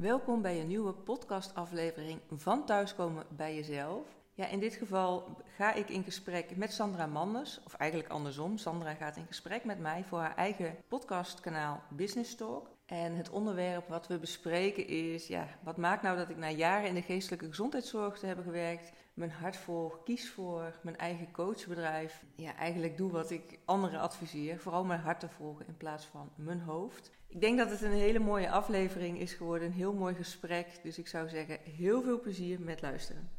[0.00, 4.06] Welkom bij een nieuwe podcastaflevering van Thuiskomen bij Jezelf.
[4.32, 8.58] Ja, in dit geval ga ik in gesprek met Sandra Manders, of eigenlijk andersom.
[8.58, 12.70] Sandra gaat in gesprek met mij voor haar eigen podcastkanaal Business Talk.
[12.86, 16.88] En het onderwerp wat we bespreken is, ja, wat maakt nou dat ik na jaren
[16.88, 22.24] in de geestelijke gezondheidszorg te hebben gewerkt, mijn hart volg, kies voor mijn eigen coachbedrijf,
[22.36, 26.30] ja, eigenlijk doe wat ik anderen adviseer, vooral mijn hart te volgen in plaats van
[26.34, 27.10] mijn hoofd.
[27.30, 30.66] Ik denk dat het een hele mooie aflevering is geworden, een heel mooi gesprek.
[30.82, 33.30] Dus ik zou zeggen, heel veel plezier met luisteren.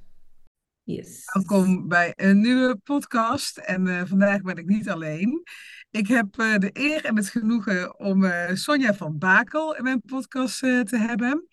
[0.84, 1.24] Yes.
[1.34, 3.58] Welkom bij een nieuwe podcast.
[3.58, 5.44] En uh, vandaag ben ik niet alleen.
[5.90, 10.02] Ik heb uh, de eer en het genoegen om uh, Sonja van Bakel in mijn
[10.02, 11.48] podcast te hebben.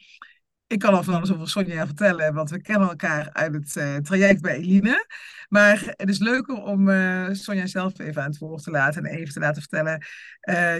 [0.68, 4.42] Ik kan al van alles over Sonja vertellen, want we kennen elkaar uit het traject
[4.42, 5.06] bij Eline.
[5.48, 6.88] Maar het is leuker om
[7.34, 10.04] Sonja zelf even aan het woord te laten en even te laten vertellen.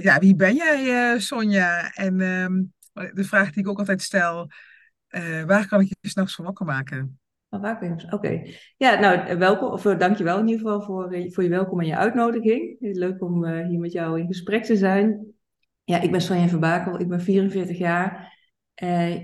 [0.02, 1.92] ja, wie ben jij, Sonja?
[1.94, 2.62] En ehm,
[3.14, 4.50] de vraag die ik ook altijd stel,
[5.46, 7.18] waar kan ik je s'nachts voor wakker maken?
[7.50, 7.76] Oh,
[8.10, 8.42] Oké.
[8.76, 9.72] Ja, nou, welkom.
[9.72, 12.76] Of dankjewel in ieder geval voor, voor je welkom en je uitnodiging.
[12.80, 15.26] Leuk om hier met jou in gesprek te zijn.
[15.84, 17.00] Ja, ik ben Sonja van Bakel.
[17.00, 18.36] Ik ben 44 jaar.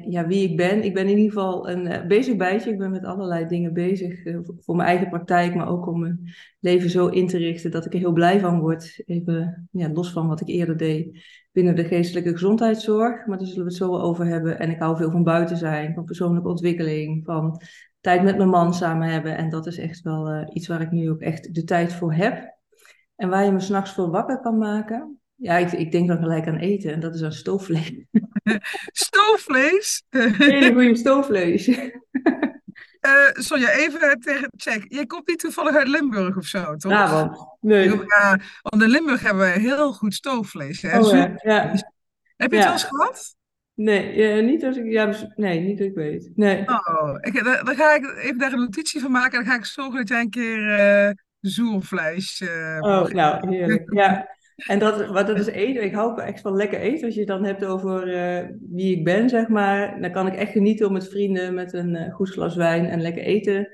[0.08, 0.84] Ja, wie ik ben?
[0.84, 2.70] Ik ben in ieder geval een bezig bijtje.
[2.70, 4.22] Ik ben met allerlei dingen bezig.
[4.58, 7.92] voor mijn eigen praktijk, maar ook om mijn leven zo in te richten dat ik
[7.92, 9.02] er heel blij van word.
[9.06, 13.26] Even ja, los van wat ik eerder deed binnen de geestelijke gezondheidszorg.
[13.26, 14.58] Maar daar zullen we het zo over hebben.
[14.58, 17.60] En ik hou veel van buiten zijn, van persoonlijke ontwikkeling, van
[18.00, 19.36] tijd met mijn man samen hebben.
[19.36, 22.12] En dat is echt wel uh, iets waar ik nu ook echt de tijd voor
[22.12, 22.56] heb.
[23.16, 25.18] En waar je me s'nachts voor wakker kan maken.
[25.44, 27.92] Ja, ik, ik denk dan gelijk aan eten en dat is aan stoofvlees.
[29.06, 30.02] stoofvlees?
[30.38, 31.66] Hele goede stoofvlees.
[33.06, 34.84] Uh, Sonja, even tegen check.
[34.88, 37.48] Jij komt niet toevallig uit Limburg of zo, toch?
[37.60, 37.88] Nee.
[37.88, 40.82] Ja, want in Limburg hebben we heel goed stoofvlees.
[40.82, 40.98] Hè?
[40.98, 41.32] Oh, ja.
[41.42, 41.72] ja.
[42.36, 43.36] Heb je het wel eens gehad?
[43.74, 46.30] Nee, niet als ik, ja, nee, niet dat ik weet.
[46.34, 46.68] Nee.
[46.68, 49.64] Oh, ik, dan, ga ik even daar een notitie van maken en dan ga ik
[49.64, 52.40] zorgen dat jij een keer uh, zoervlees.
[52.40, 53.92] Uh, oh, nou, heerlijk.
[53.92, 54.28] Ja.
[54.56, 55.84] En dat, wat dat is eten.
[55.84, 57.04] Ik hou echt van lekker eten.
[57.04, 60.00] Als je het dan hebt over uh, wie ik ben, zeg maar.
[60.00, 63.22] Dan kan ik echt genieten om met vrienden met een goed glas wijn en lekker
[63.22, 63.68] eten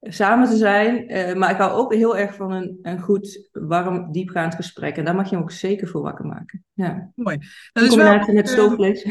[0.00, 1.06] samen te zijn.
[1.38, 4.96] maar ik hou ook heel erg van een, een goed, warm, diepgaand gesprek.
[4.96, 6.64] En daar mag je hem ook zeker voor wakker maken.
[6.72, 7.12] Ja.
[7.14, 7.38] Mooi.
[7.72, 9.06] Dat is combinatie wel, met stoofvlees.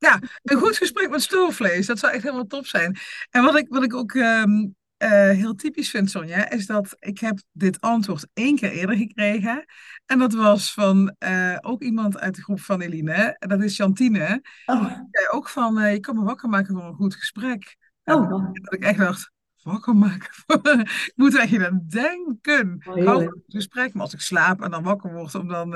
[0.00, 2.96] Ja, een goed gesprek met stoofvlees, dat zou echt helemaal top zijn.
[3.30, 7.18] En wat ik, wat ik ook um, uh, heel typisch vind, Sonja, is dat ik
[7.18, 9.64] heb dit antwoord één keer eerder gekregen.
[10.06, 13.76] En dat was van uh, ook iemand uit de groep van Eline, en dat is
[13.76, 14.42] Chantine.
[14.66, 14.92] Oh.
[15.30, 17.76] ook van, uh, je kan me wakker maken voor een goed gesprek.
[18.04, 18.32] Oh.
[18.32, 19.30] En dat ik echt dacht,
[19.62, 20.30] wakker maken.
[21.06, 22.82] ik moet er echt aan denken.
[22.88, 25.74] Oh, Hou een gesprek, maar als ik slaap en dan wakker word om dan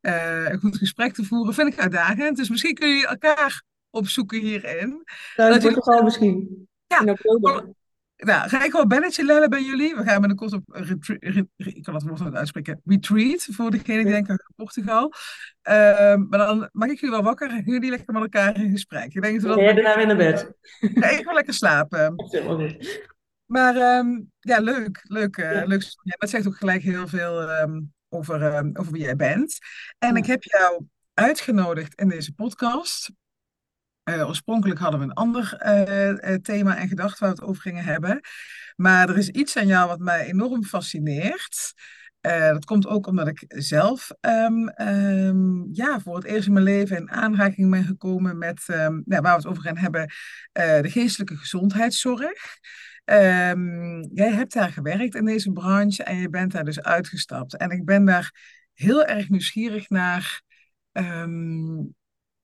[0.00, 2.36] een goed gesprek te voeren, vind ik uitdagend.
[2.36, 4.88] Dus misschien kun je elkaar opzoeken hierin.
[5.36, 6.00] Nou, dat, dat je...
[6.04, 6.68] misschien.
[6.86, 7.16] Ja.
[8.20, 9.94] Nou, ga ik wel belletje lellen bij jullie.
[9.94, 10.76] We gaan binnenkort op
[11.56, 15.12] ik kan het woord niet uitspreken, retreat, voor degene die denken aan Portugal.
[15.68, 15.74] Uh,
[16.14, 19.14] maar dan mag ik jullie wel wakker en jullie lekker met elkaar in gesprek.
[19.14, 20.52] Ik denk dat ja, daarna weer naar bed.
[20.80, 22.14] Ga even lekker slapen.
[23.50, 25.64] Maar um, ja, leuk, leuk, uh, ja.
[25.64, 25.82] leuk.
[26.02, 29.58] Ja, dat zegt ook gelijk heel veel um, over, over wie jij bent.
[29.98, 33.10] En ik heb jou uitgenodigd in deze podcast.
[34.16, 37.84] Uh, oorspronkelijk hadden we een ander uh, thema en gedacht waar we het over gingen
[37.84, 38.20] hebben.
[38.76, 41.72] Maar er is iets aan jou wat mij enorm fascineert.
[42.20, 46.96] dat komt ook omdat ik zelf um, um, ja, voor het eerst in mijn leven
[46.96, 50.12] in aanraking ben gekomen met, ja, waar we het over gaan hebben,
[50.52, 52.58] de geestelijke gezondheidszorg.
[54.12, 57.56] Jij hebt daar gewerkt in deze branche en je bent daar dus uitgestapt.
[57.56, 58.34] En ik ben daar
[58.74, 60.42] heel erg nieuwsgierig naar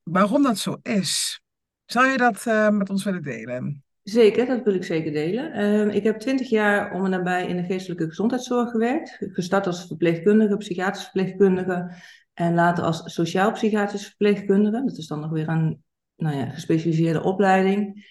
[0.03, 1.41] waarom dat zo is.
[1.87, 3.85] Zou je dat uh, met ons willen delen?
[4.03, 5.65] Zeker, dat wil ik zeker delen.
[5.65, 9.17] Um, ik heb twintig jaar om en nabij in de geestelijke gezondheidszorg gewerkt.
[9.21, 11.93] Gestart als verpleegkundige, psychiatrisch verpleegkundige
[12.35, 14.83] en later als sociaal-psychiatrisch verpleegkundige.
[14.85, 15.83] Dat is dan nog weer een
[16.17, 18.05] nou ja, gespecialiseerde opleiding.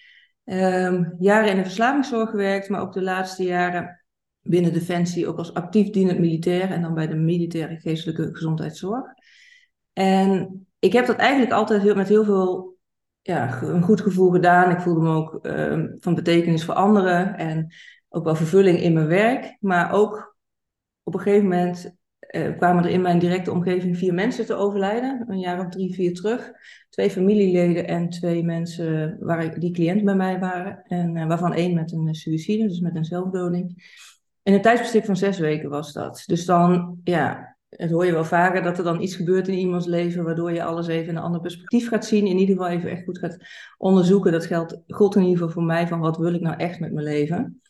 [0.44, 4.04] Um, jaren in de verslavingszorg gewerkt, maar ook de laatste jaren
[4.42, 9.04] binnen Defensie ook als actief dienend militair en dan bij de militaire geestelijke gezondheidszorg.
[9.92, 12.75] En ik heb dat eigenlijk altijd heel, met heel veel
[13.26, 14.70] ja, een goed gevoel gedaan.
[14.70, 17.74] Ik voelde me ook um, van betekenis voor anderen en
[18.08, 19.56] ook wel vervulling in mijn werk.
[19.60, 20.36] Maar ook
[21.02, 21.96] op een gegeven moment
[22.30, 25.94] uh, kwamen er in mijn directe omgeving vier mensen te overlijden, een jaar of drie,
[25.94, 26.52] vier terug.
[26.88, 30.82] Twee familieleden en twee mensen waar, die cliënt bij mij waren.
[30.82, 33.94] En uh, waarvan één met een suïcide, dus met een zelfdoding.
[34.42, 36.22] In een tijdsbestek van zes weken was dat.
[36.26, 39.86] Dus dan, ja, het hoor je wel vaker, dat er dan iets gebeurt in iemands
[39.86, 42.26] leven, waardoor je alles even in een ander perspectief gaat zien.
[42.26, 43.38] In ieder geval even echt goed gaat
[43.78, 44.32] onderzoeken.
[44.32, 46.92] Dat geldt, gold in ieder geval voor mij, van wat wil ik nou echt met
[46.92, 47.60] mijn leven.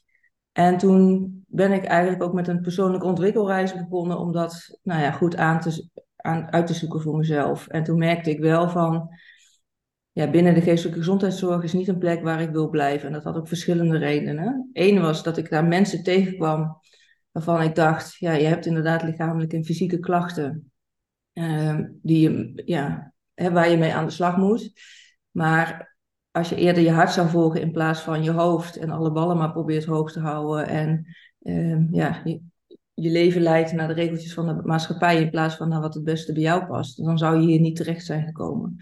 [0.52, 5.10] En toen ben ik eigenlijk ook met een persoonlijke ontwikkelreis begonnen om dat nou ja,
[5.10, 7.66] goed aan te, aan, uit te zoeken voor mezelf.
[7.66, 9.08] En toen merkte ik wel van,
[10.12, 13.06] ja, binnen de geestelijke gezondheidszorg is niet een plek waar ik wil blijven.
[13.06, 14.70] En dat had ook verschillende redenen.
[14.72, 16.78] Eén was dat ik daar mensen tegenkwam
[17.36, 20.72] waarvan ik dacht, ja, je hebt inderdaad lichamelijke en fysieke klachten
[21.32, 24.72] uh, die je, ja, hè, waar je mee aan de slag moet.
[25.30, 25.96] Maar
[26.30, 29.36] als je eerder je hart zou volgen in plaats van je hoofd en alle ballen
[29.36, 31.06] maar probeert hoog te houden en
[31.42, 32.40] uh, ja, je,
[32.94, 36.04] je, leven leidt naar de regeltjes van de maatschappij in plaats van naar wat het
[36.04, 38.76] beste bij jou past, dan zou je hier niet terecht zijn gekomen.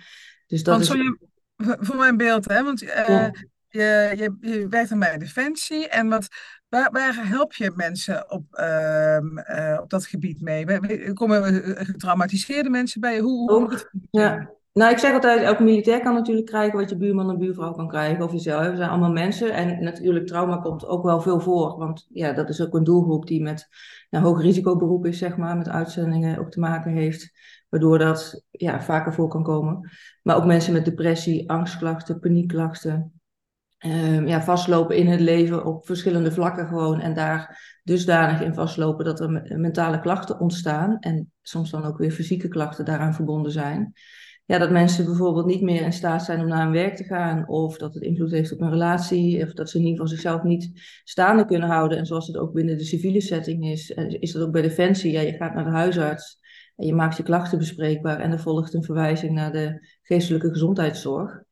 [0.46, 1.04] Dus dat want is...
[1.04, 2.62] Je, voor mijn beeld, hè?
[2.62, 3.28] Want uh,
[3.68, 6.28] je, je, je werkt dan bij Defensie en wat,
[6.68, 11.12] waar, waar help je mensen op, uh, op dat gebied mee?
[11.12, 13.20] Komen getraumatiseerde mensen bij je?
[13.20, 14.52] Hoe, hoe het ja.
[14.74, 17.88] Nou, ik zeg altijd, elke militair kan natuurlijk krijgen wat je buurman en buurvrouw kan
[17.88, 18.70] krijgen, of jezelf.
[18.70, 22.48] We zijn allemaal mensen en natuurlijk trauma komt ook wel veel voor, want ja, dat
[22.48, 23.68] is ook een doelgroep die met
[24.10, 27.32] een hoog risicoberoep is, zeg maar, met uitzendingen ook te maken heeft,
[27.68, 29.90] waardoor dat ja, vaker voor kan komen.
[30.22, 33.13] Maar ook mensen met depressie, angstklachten, paniekklachten,
[33.86, 39.04] um, ja, vastlopen in het leven op verschillende vlakken gewoon en daar dusdanig in vastlopen
[39.04, 43.92] dat er mentale klachten ontstaan en soms dan ook weer fysieke klachten daaraan verbonden zijn.
[44.46, 47.48] Ja, dat mensen bijvoorbeeld niet meer in staat zijn om naar hun werk te gaan
[47.48, 50.42] of dat het invloed heeft op een relatie of dat ze in ieder geval zichzelf
[50.42, 50.70] niet
[51.04, 51.98] staande kunnen houden.
[51.98, 55.12] En zoals het ook binnen de civiele setting is, eh, is dat ook bij Defensie.
[55.12, 56.38] Ja, je gaat naar de huisarts
[56.76, 61.42] en je maakt je klachten bespreekbaar en er volgt een verwijzing naar de geestelijke gezondheidszorg.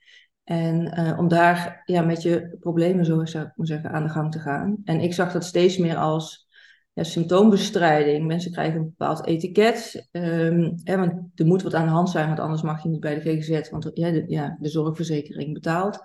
[0.44, 4.08] En uh, om daar ja, met je problemen, zo zou ik maar zeggen, aan de
[4.08, 4.76] gang te gaan.
[4.84, 6.46] En ik zag dat steeds meer als
[6.92, 8.26] ja, symptoombestrijding.
[8.26, 10.08] Mensen krijgen een bepaald etiket.
[10.10, 13.00] Um, hè, want er moet wat aan de hand zijn, want anders mag je niet
[13.00, 16.00] bij de GGZ, want ja, de, ja, de zorgverzekering betaalt.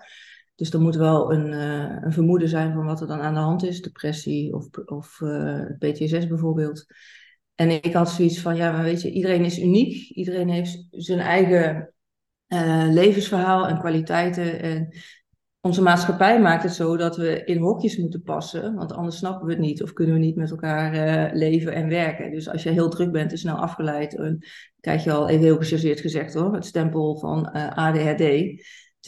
[0.54, 3.40] Dus er moet wel een, uh, een vermoeden zijn van wat er dan aan de
[3.40, 6.86] hand is, depressie of, of uh, PTSS bijvoorbeeld.
[7.54, 10.10] En ik had zoiets van, ja, maar weet je, iedereen is uniek.
[10.10, 11.92] Iedereen heeft zijn eigen
[12.48, 14.60] uh, levensverhaal en kwaliteiten.
[14.60, 14.88] En
[15.60, 19.52] onze maatschappij maakt het zo dat we in hokjes moeten passen, want anders snappen we
[19.52, 22.30] het niet of kunnen we niet met elkaar uh, leven en werken.
[22.30, 24.42] Dus als je heel druk bent en snel afgeleid, dan
[24.80, 28.22] krijg je al even heel gechargeerd gezegd hoor, het stempel van eh, ADHD.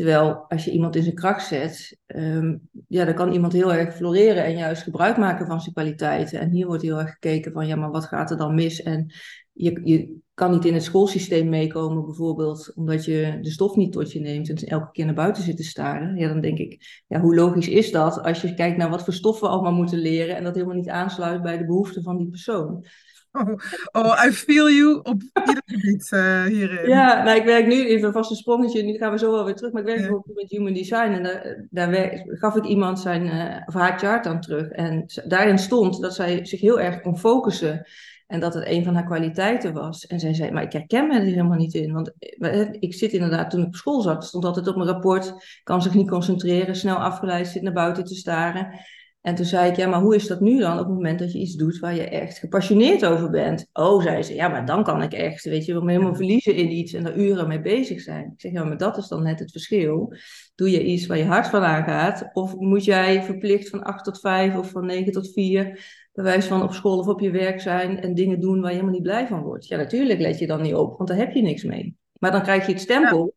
[0.01, 3.95] Terwijl als je iemand in zijn kracht zet, um, ja, dan kan iemand heel erg
[3.95, 6.41] floreren en juist gebruik maken van zijn kwaliteiten.
[6.41, 8.83] En hier wordt heel erg gekeken van, ja, maar wat gaat er dan mis?
[8.83, 9.13] En
[9.53, 14.13] je, je kan niet in het schoolsysteem meekomen, bijvoorbeeld, omdat je de stof niet tot
[14.13, 16.17] je neemt en elke keer naar buiten zit te staren.
[16.17, 19.15] Ja, dan denk ik, ja, hoe logisch is dat als je kijkt naar wat voor
[19.15, 22.29] stoffen we allemaal moeten leren en dat helemaal niet aansluit bij de behoeften van die
[22.29, 22.85] persoon.
[23.33, 23.53] Oh,
[24.03, 26.89] oh I feel you op ieder gebied uh, hierin.
[26.89, 29.55] Ja, nou, ik werk nu even vast een sprongetje, nu gaan we zo wel weer
[29.55, 30.21] terug, maar ik werk ja.
[30.35, 34.41] met Human Design en daar, daar gaf ik iemand zijn, uh, of haar chart aan
[34.41, 37.87] terug en daarin stond dat zij zich heel erg kon focussen
[38.31, 40.07] en dat het een van haar kwaliteiten was.
[40.07, 41.93] En zij zei, maar ik herken me er helemaal niet in.
[41.93, 45.35] Want eh, ik zit inderdaad, toen ik op school zat, stond altijd op mijn rapport,
[45.63, 48.81] kan zich niet concentreren, snel afgeleid, zit naar buiten te staren.
[49.21, 51.33] En toen zei ik, ja, maar hoe is dat nu dan op het moment dat
[51.33, 53.69] je iets doet waar je echt gepassioneerd over bent?
[53.73, 56.71] Oh, zei ze, ja, maar dan kan ik echt, weet je, me helemaal verliezen in
[56.71, 58.25] iets en er uren mee bezig zijn.
[58.25, 60.15] Ik zeg, ja, maar dat is dan net het verschil.
[60.55, 62.31] Doe je iets waar je hart van aangaat?
[62.33, 66.63] Of moet jij verplicht van 8 tot 5 of van 9 tot 4 bewijs van
[66.63, 69.27] op school of op je werk zijn en dingen doen waar je helemaal niet blij
[69.27, 69.67] van wordt.
[69.67, 71.97] Ja, natuurlijk let je dan niet op, want daar heb je niks mee.
[72.19, 73.35] Maar dan krijg je het stempel,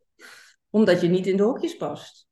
[0.69, 2.27] omdat je niet in de hokjes past.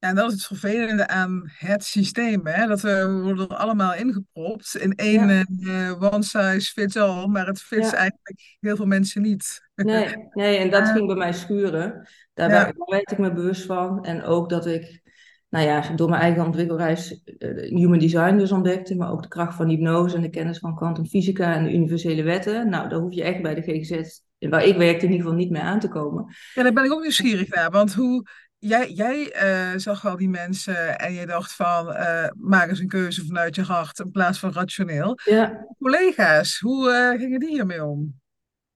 [0.00, 2.66] Ja, en dat is het vervelende aan het systeem, hè?
[2.66, 5.44] dat we worden er allemaal ingepropt in één ja.
[5.90, 7.96] uh, one size fits all, maar het fits ja.
[7.96, 9.68] eigenlijk heel veel mensen niet.
[9.74, 12.08] Nee, nee en dat ging bij mij schuren.
[12.34, 12.72] Daar ja.
[12.86, 14.04] werd ik me bewust van.
[14.04, 15.02] En ook dat ik
[15.48, 19.54] nou ja, door mijn eigen ontwikkelreis uh, human design dus ontdekte, maar ook de kracht
[19.54, 22.68] van hypnose en de kennis van kwantumfysica en de universele wetten.
[22.68, 25.50] Nou, daar hoef je echt bij de GGZ, waar ik werkte in ieder geval niet
[25.50, 26.34] mee aan te komen.
[26.54, 28.26] Ja, daar ben ik ook nieuwsgierig naar, want hoe,
[28.60, 32.88] jij, jij uh, zag al die mensen en je dacht van, uh, maak eens een
[32.88, 35.18] keuze vanuit je hart in plaats van rationeel.
[35.24, 35.66] Ja.
[35.78, 38.18] Collega's, hoe gingen die hiermee om?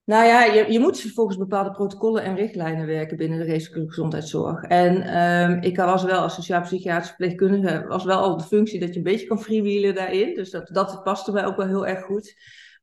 [0.05, 4.63] Nou ja, je, je moet volgens bepaalde protocollen en richtlijnen werken binnen de geestelijke gezondheidszorg.
[4.63, 8.97] En um, ik was wel als sociaal-psychiatrisch verpleegkundige, was wel al de functie dat je
[8.97, 10.35] een beetje kan freewheelen daarin.
[10.35, 12.35] Dus dat, dat paste mij ook wel heel erg goed.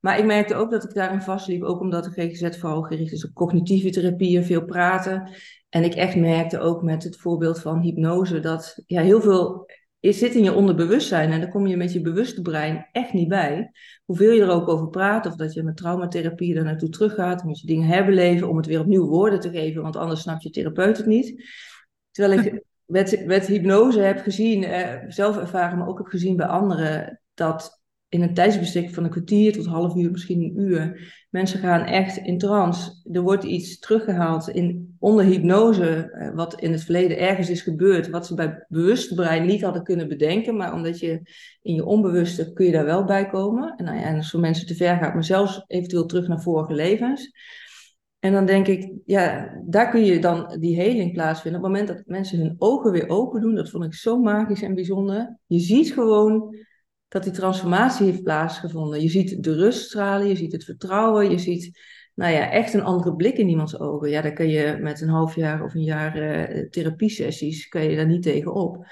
[0.02, 3.26] Maar ik merkte ook dat ik daarin vastliep, ook omdat de GGZ vooral gericht is
[3.26, 5.30] op cognitieve therapieën, veel praten.
[5.70, 9.70] En ik echt merkte ook met het voorbeeld van hypnose dat ja, heel veel
[10.02, 13.28] je zit in je onderbewustzijn en daar kom je met je bewuste brein echt niet
[13.28, 13.72] bij.
[14.06, 17.60] Hoeveel je er ook over praat, of dat je met traumatherapie er naartoe teruggaat, moet
[17.60, 20.98] je dingen herbeleven om het weer opnieuw woorden te geven, want anders snapt je therapeut
[20.98, 21.44] het niet.
[22.12, 26.48] Terwijl ik met, met hypnose heb gezien, eh, zelf ervaren, maar ook heb gezien bij
[26.48, 27.81] anderen, dat
[28.12, 31.14] in een tijdsbestek van een kwartier tot half uur, misschien een uur.
[31.30, 32.92] Mensen gaan echt in trance.
[33.12, 38.10] Er wordt iets teruggehaald in, onder hypnose, eh, wat in het verleden ergens is gebeurd,
[38.10, 41.22] wat ze bij bewust brein niet hadden kunnen bedenken, maar omdat je
[41.62, 43.74] in je onbewuste kun je daar wel bij komen.
[43.78, 46.74] En, nou en als voor mensen te ver gaat, maar zelfs eventueel terug naar vorige
[46.74, 47.32] levens.
[48.20, 51.62] En dan denk ik, ja, daar kun je dan die heling plaatsvinden.
[51.62, 54.62] Op het moment dat mensen hun ogen weer open doen, dat vond ik zo magisch
[54.62, 55.38] en bijzonder.
[55.46, 56.56] Je ziet gewoon
[57.12, 59.02] dat die transformatie heeft plaatsgevonden.
[59.02, 61.80] Je ziet de rust stralen, je ziet het vertrouwen, je ziet
[62.16, 64.10] nou ja, echt een andere blik in iemands ogen.
[64.10, 67.96] Ja, daar kun je met een half jaar of een jaar uh, therapiesessies, kan je
[67.96, 68.86] daar niet tegen op.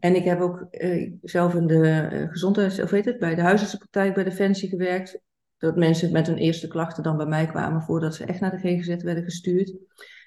[0.00, 3.42] En ik heb ook uh, zelf in de uh, gezondheids, of weet het, bij de
[3.42, 5.20] huisartsenpraktijk bij Defensie gewerkt.
[5.58, 8.68] Dat mensen met hun eerste klachten dan bij mij kwamen voordat ze echt naar de
[8.68, 9.76] GGZ werden gestuurd.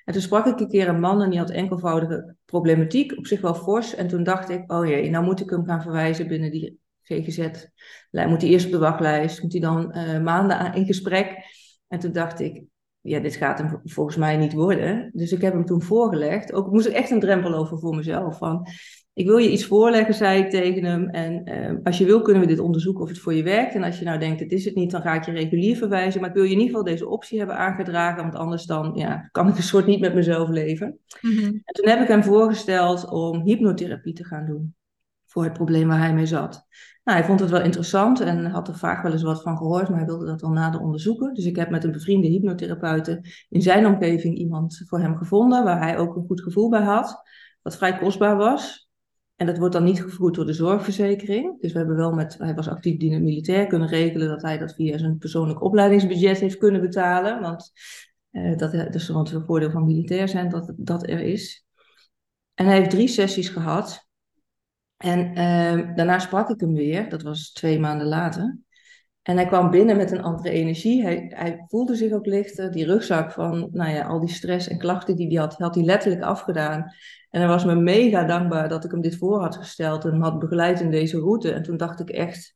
[0.06, 3.42] En toen sprak ik een keer een man en die had enkelvoudige problematiek, op zich
[3.42, 3.96] wel fors.
[3.96, 7.50] En toen dacht ik, oh jee, nou moet ik hem gaan verwijzen binnen die GGZ.
[8.12, 11.38] Moet hij eerst op de wachtlijst, moet hij dan uh, maanden in gesprek.
[11.88, 12.64] En toen dacht ik,
[13.02, 15.10] ja, dit gaat hem volgens mij niet worden.
[15.14, 16.54] Dus ik heb hem toen voorgelegd.
[16.54, 18.38] Ook moest ik echt een drempel over voor mezelf.
[18.38, 18.68] Van,
[19.14, 21.10] ik wil je iets voorleggen, zei ik tegen hem.
[21.10, 23.76] En uh, als je wil, kunnen we dit onderzoeken of het voor je werkt.
[23.76, 26.22] En als je nou denkt, het is het niet, dan ga ik je regulier verwijzen.
[26.22, 28.22] Maar ik wil je in ieder geval deze optie hebben aangedragen.
[28.22, 31.00] Want anders dan ja, kan ik een soort niet met mezelf leven.
[31.22, 34.76] Mm En toen heb ik hem voorgesteld om hypnotherapie te gaan doen.
[35.30, 36.68] Voor het probleem waar hij mee zat.
[37.04, 39.90] Nou, hij vond het wel interessant en had er vaak wel eens wat van gehoord,
[39.90, 41.34] maar hij wilde dat wel nader onderzoeken.
[41.34, 45.82] Dus ik heb met een bevriende hypnotherapeute in zijn omgeving iemand voor hem gevonden, waar
[45.82, 47.22] hij ook een goed gevoel bij had,
[47.62, 48.90] wat vrij kostbaar was.
[49.36, 51.62] En dat wordt dan niet gevoerd door de zorgverzekering.
[51.62, 54.74] Dus we hebben wel met, hij was actief dienend militair, kunnen regelen dat hij dat
[54.74, 57.42] via zijn persoonlijk opleidingsbudget heeft kunnen betalen.
[57.42, 57.72] Want
[58.32, 61.66] uh, dat, is want het voordeel van militair zijn dat dat er is.
[62.54, 64.09] En hij heeft drie sessies gehad.
[65.00, 68.58] En uh, daarna sprak ik hem weer, dat was twee maanden later.
[69.22, 71.04] En hij kwam binnen met een andere energie.
[71.04, 72.72] Hij, hij voelde zich ook lichter.
[72.72, 75.84] Die rugzak van nou ja, al die stress en klachten die hij had, had hij
[75.84, 76.94] letterlijk afgedaan.
[77.30, 80.40] En hij was me mega dankbaar dat ik hem dit voor had gesteld en had
[80.40, 81.52] begeleid in deze route.
[81.52, 82.56] En toen dacht ik echt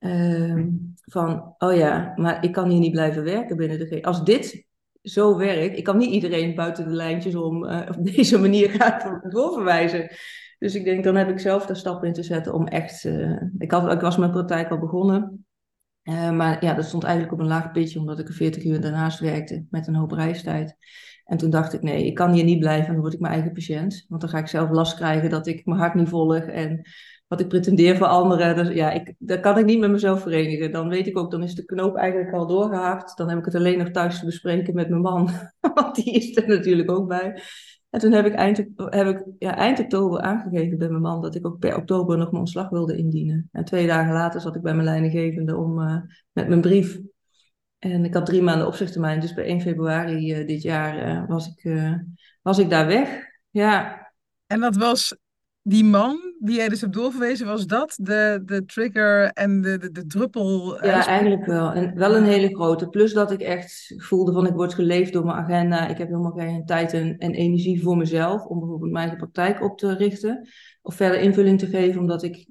[0.00, 0.64] uh,
[1.02, 4.64] van, oh ja, maar ik kan hier niet blijven werken binnen de Als dit
[5.02, 9.20] zo werkt, ik kan niet iedereen buiten de lijntjes om uh, op deze manier gaan
[9.28, 10.10] doorverwijzen.
[10.58, 13.04] Dus ik denk, dan heb ik zelf de stap in te zetten om echt.
[13.04, 15.46] Uh, ik, had, ik was mijn praktijk al begonnen.
[16.02, 18.80] Uh, maar ja, dat stond eigenlijk op een laag pitje, omdat ik er 40 uur
[18.80, 20.76] daarnaast werkte met een hoop reistijd.
[21.24, 23.52] En toen dacht ik, nee, ik kan hier niet blijven, dan word ik mijn eigen
[23.52, 24.04] patiënt.
[24.08, 26.88] Want dan ga ik zelf last krijgen dat ik mijn hart niet volg en
[27.26, 28.56] wat ik pretendeer voor anderen.
[28.56, 30.72] Dus ja, ik, dat kan ik niet met mezelf verenigen.
[30.72, 33.16] Dan weet ik ook, dan is de knoop eigenlijk al doorgehakt.
[33.16, 35.30] Dan heb ik het alleen nog thuis te bespreken met mijn man,
[35.74, 37.42] want die is er natuurlijk ook bij.
[37.96, 41.34] En toen heb ik eind, heb ik, ja, eind oktober aangegeven bij mijn man dat
[41.34, 43.48] ik ook per oktober nog mijn ontslag wilde indienen.
[43.52, 45.96] En twee dagen later zat ik bij mijn leidinggevende om, uh,
[46.32, 47.00] met mijn brief.
[47.78, 51.54] En ik had drie maanden opzichttermijn, dus bij 1 februari uh, dit jaar uh, was,
[51.56, 51.90] ik,
[52.42, 53.24] was ik daar weg.
[53.50, 54.06] Ja.
[54.46, 55.16] En dat was
[55.62, 59.90] die man die jij dus hebt doorverwezen, was dat de, de trigger en de, de,
[59.90, 60.78] de druppel?
[60.84, 61.72] Ja, eigenlijk wel.
[61.72, 62.88] En wel een hele grote.
[62.88, 65.88] Plus dat ik echt voelde van ik word geleefd door mijn agenda.
[65.88, 69.62] Ik heb helemaal geen tijd en, en energie voor mezelf om bijvoorbeeld mijn eigen praktijk
[69.62, 70.48] op te richten.
[70.82, 72.46] Of verder invulling te geven, omdat ik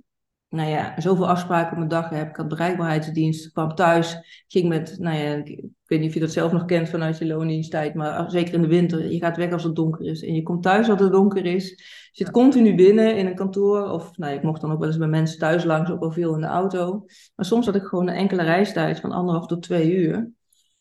[0.55, 2.29] nou ja, zoveel afspraken op mijn dag heb.
[2.29, 6.31] Ik had bereikbaarheidsdienst, kwam thuis, ging met, nou ja, ik, weet niet of je dat
[6.31, 9.63] zelf nog kent vanuit je loondiensttijd, maar zeker in de winter, je gaat weg als
[9.63, 11.69] het donker is en je komt thuis als het donker is.
[12.11, 14.97] Je zit continu binnen in een kantoor, of nou, ik mocht dan ook wel eens
[14.97, 17.05] bij mensen thuis langs, ook wel veel in de auto.
[17.35, 20.31] Maar soms had ik gewoon een enkele reistijd van anderhalf tot twee uur.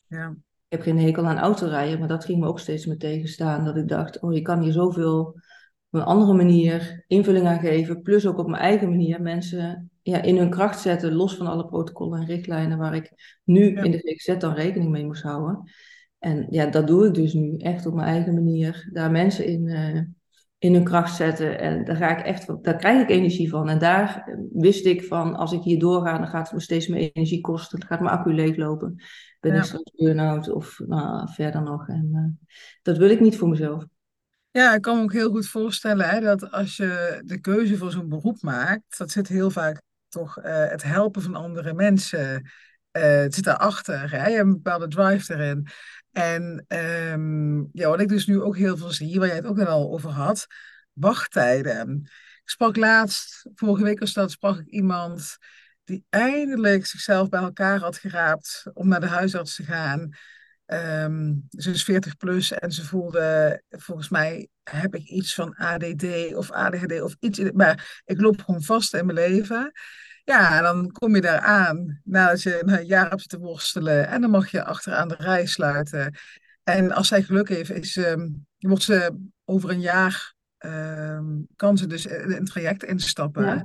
[0.06, 0.36] Ja.
[0.68, 3.64] Ik heb geen hekel aan autorijden, maar dat ging me ook steeds meer tegenstaan.
[3.64, 5.40] Dat ik dacht, oh, je kan hier zoveel
[5.94, 8.02] op een andere manier invulling aan geven.
[8.02, 11.66] Plus ook op mijn eigen manier mensen ja, in hun kracht zetten, los van alle
[11.66, 15.70] protocollen en richtlijnen waar ik nu in de GGZ dan rekening mee moest houden.
[16.18, 18.90] En ja, dat doe ik dus nu echt op mijn eigen manier.
[18.92, 20.00] Daar mensen in, uh,
[20.58, 21.58] in hun kracht zetten.
[21.58, 23.68] En daar, ga ik echt, daar krijg ik energie van.
[23.68, 27.10] En daar wist ik van, als ik hier doorga, dan gaat het me steeds meer
[27.12, 27.78] energie kosten.
[27.78, 29.02] Dan gaat mijn accu leeglopen.
[29.40, 31.88] Ben ik straks burn-out of nou, verder nog.
[31.88, 32.48] En uh,
[32.82, 33.86] dat wil ik niet voor mezelf.
[34.54, 37.90] Ja, ik kan me ook heel goed voorstellen hè, dat als je de keuze voor
[37.90, 42.50] zo'n beroep maakt, dat zit heel vaak toch uh, het helpen van andere mensen.
[42.92, 44.10] Uh, het zit daarachter.
[44.10, 44.26] Hè?
[44.26, 45.66] Je hebt een bepaalde drive erin.
[46.12, 49.60] En um, ja, wat ik dus nu ook heel veel zie, waar jij het ook
[49.60, 50.46] al over had,
[50.92, 52.00] wachttijden.
[52.42, 55.36] Ik sprak laatst, vorige week of dat, sprak ik iemand
[55.84, 60.10] die eindelijk zichzelf bij elkaar had geraapt om naar de huisarts te gaan.
[60.66, 66.34] Um, ze is 40 plus en ze voelde, volgens mij heb ik iets van ADD
[66.34, 67.40] of ADHD of iets.
[67.52, 69.72] Maar ik loop gewoon vast in mijn leven.
[70.24, 74.08] Ja, en dan kom je daar aan nadat je een jaar hebt te worstelen.
[74.08, 76.14] En dan mag je achteraan de rij sluiten.
[76.62, 81.86] En als zij geluk heeft, is, um, wordt ze over een jaar, um, kan ze
[81.86, 83.44] dus een traject instappen.
[83.44, 83.64] Ja.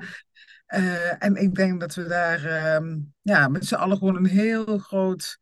[0.79, 2.41] Uh, en ik denk dat we daar
[3.21, 5.37] ja, met z'n allen gewoon een heel groot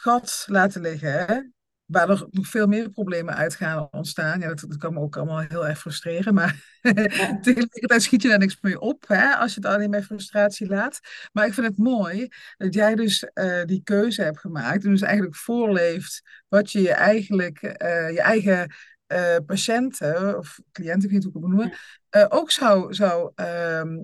[0.00, 1.12] gat laten liggen.
[1.12, 1.40] Hè?
[1.88, 4.40] waar er nog veel meer problemen uit gaan ontstaan.
[4.40, 6.34] Ja, dat, dat kan me ook allemaal heel erg frustreren.
[6.34, 7.38] Maar ja.
[7.40, 11.00] tegelijkertijd schiet je daar niks mee op hè, als je het alleen bij frustratie laat.
[11.32, 14.84] Maar ik vind het mooi dat jij dus uh, die keuze hebt gemaakt.
[14.84, 18.74] En dus eigenlijk voorleeft wat je je eigenlijk, uh, je eigen
[19.12, 21.72] uh, patiënten of cliënten, ik weet niet hoe ik het
[22.10, 23.98] noemen, ook zou, zou ehm,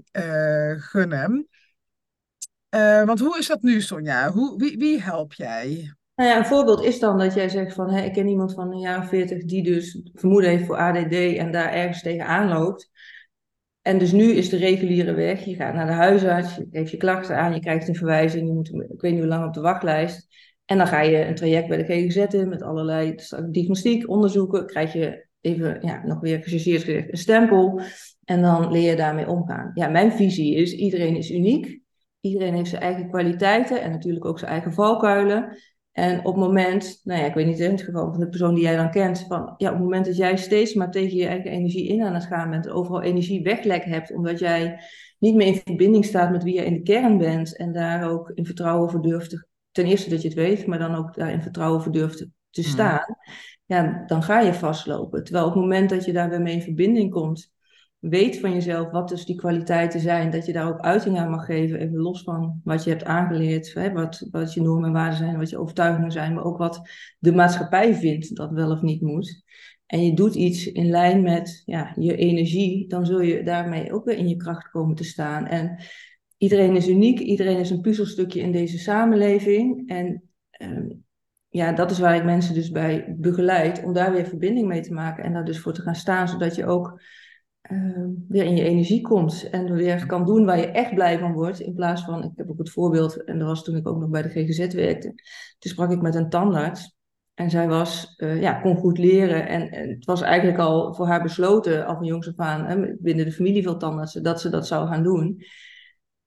[0.80, 1.48] gunnen.
[3.04, 4.30] Want hoe is dat nu, Sonja?
[4.30, 5.94] Hoe, wie, wie help jij?
[6.14, 8.78] Nou ja, een voorbeeld is dan dat jij zegt van, ik ken iemand van een
[8.78, 12.90] jaar of veertig die dus vermoeden heeft voor ADD en daar ergens tegenaan loopt.
[13.82, 16.96] En dus nu is de reguliere weg, je gaat naar de huisarts, je geeft je
[16.96, 19.60] klachten aan, je krijgt een verwijzing, je moet, ik weet niet hoe lang op de
[19.60, 20.28] wachtlijst.
[20.64, 23.14] En dan ga je een traject bij de GGZ in met allerlei
[23.50, 27.80] diagnostiek, onderzoeken, krijg je even, ja, nog weer gechargeerd gezegd, een stempel.
[28.24, 29.70] En dan leer je daarmee omgaan.
[29.74, 31.82] Ja, mijn visie is, iedereen is uniek.
[32.24, 35.58] Iedereen heeft zijn eigen kwaliteiten en natuurlijk ook zijn eigen valkuilen.
[35.92, 38.54] En op het moment, nou ja, ik weet niet in het geval van de persoon
[38.54, 41.26] die jij dan kent, van ja, op het moment dat jij steeds maar tegen je
[41.26, 44.80] eigen energie in aan het gaan bent, overal energie weglek hebt, omdat jij
[45.18, 48.30] niet meer in verbinding staat met wie je in de kern bent en daar ook
[48.34, 51.32] in vertrouwen voor durft te, ten eerste dat je het weet, maar dan ook daar
[51.32, 52.70] in vertrouwen voor durft te, te hmm.
[52.70, 53.16] staan, mm.
[53.64, 55.24] ja, dan ga je vastlopen.
[55.24, 57.53] Terwijl op het moment dat je daar weer mee in verbinding komt,
[58.08, 61.44] weet van jezelf wat dus die kwaliteiten zijn, dat je daar ook uiting aan mag
[61.44, 65.18] geven, even los van wat je hebt aangeleerd, hè, wat, wat je normen en waarden
[65.18, 66.80] zijn, wat je overtuigingen zijn, maar ook wat
[67.18, 69.42] de maatschappij vindt dat wel of niet moet.
[69.86, 74.04] En je doet iets in lijn met ja, je energie, dan zul je daarmee ook
[74.04, 75.46] weer in je kracht komen te staan.
[75.46, 75.82] En
[76.36, 79.88] iedereen is uniek, iedereen is een puzzelstukje in deze samenleving.
[79.88, 80.88] En ehm,
[81.48, 84.92] ja, dat is waar ik mensen dus bij begeleid, om daar weer verbinding mee te
[84.92, 87.00] maken en daar dus voor te gaan staan, zodat je ook
[87.70, 91.32] uh, weer in je energie komt en weer kan doen waar je echt blij van
[91.32, 91.60] wordt.
[91.60, 94.08] In plaats van, ik heb ook het voorbeeld, en dat was toen ik ook nog
[94.08, 95.08] bij de GGZ werkte.
[95.58, 96.96] Toen sprak ik met een tandarts.
[97.34, 99.48] En zij was, uh, ja, kon goed leren.
[99.48, 102.94] En, en, het was eigenlijk al voor haar besloten, al van jongs af aan, hè,
[102.98, 105.44] binnen de familie veel tandartsen, dat ze dat zou gaan doen.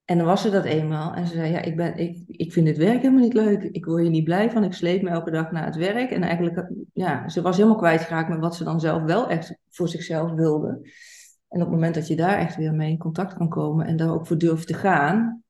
[0.05, 1.13] En dan was ze dat eenmaal.
[1.13, 3.63] En ze zei, ja, ik, ben, ik, ik vind het werk helemaal niet leuk.
[3.63, 4.63] Ik word hier niet blij van.
[4.63, 6.11] Ik sleep me elke dag naar het werk.
[6.11, 9.89] En eigenlijk, ja, ze was helemaal kwijtgeraakt met wat ze dan zelf wel echt voor
[9.89, 10.89] zichzelf wilde.
[11.49, 13.97] En op het moment dat je daar echt weer mee in contact kan komen en
[13.97, 15.43] daar ook voor durft te gaan,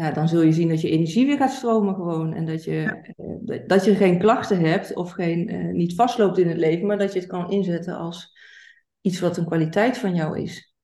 [0.00, 2.34] ja, dan zul je zien dat je energie weer gaat stromen gewoon.
[2.34, 3.02] En dat je,
[3.46, 6.98] eh, dat je geen klachten hebt of geen, uh, niet vastloopt in het leven, maar
[6.98, 8.36] dat je het kan inzetten als
[9.00, 10.74] iets wat een kwaliteit van jou is.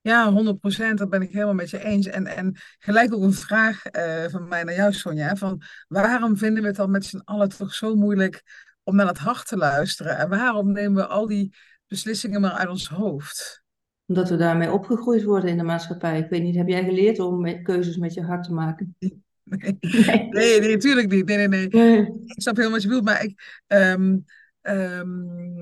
[0.00, 2.06] Ja, 100%, dat ben ik helemaal met je eens.
[2.06, 5.36] En, en gelijk ook een vraag uh, van mij naar jou, Sonja.
[5.36, 8.42] Van waarom vinden we het dan met z'n allen toch zo moeilijk
[8.82, 10.18] om naar het hart te luisteren?
[10.18, 11.54] En waarom nemen we al die
[11.88, 13.64] beslissingen maar uit ons hoofd.
[14.06, 16.18] Omdat we daarmee opgegroeid worden in de maatschappij.
[16.18, 18.96] Ik weet niet, heb jij geleerd om keuzes met je hart te maken?
[18.98, 19.78] Nee, nee,
[20.30, 21.26] nee, nee natuurlijk niet.
[21.26, 23.62] Nee, nee, nee, Ik snap helemaal wat je bedoelt, maar ik...
[23.66, 24.24] Um,
[24.62, 25.60] um,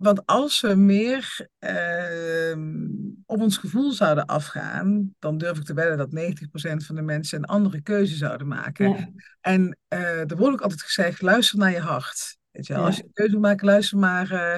[0.00, 2.56] want als we meer uh,
[3.26, 6.34] op ons gevoel zouden afgaan, dan durf ik te wedden dat
[6.82, 8.88] 90% van de mensen een andere keuze zouden maken.
[8.88, 9.10] Ja.
[9.40, 12.38] En uh, er wordt ook altijd gezegd, luister naar je hart.
[12.50, 12.80] Weet je, ja.
[12.80, 14.32] Als je een keuze maakt, luister maar.
[14.32, 14.56] Uh,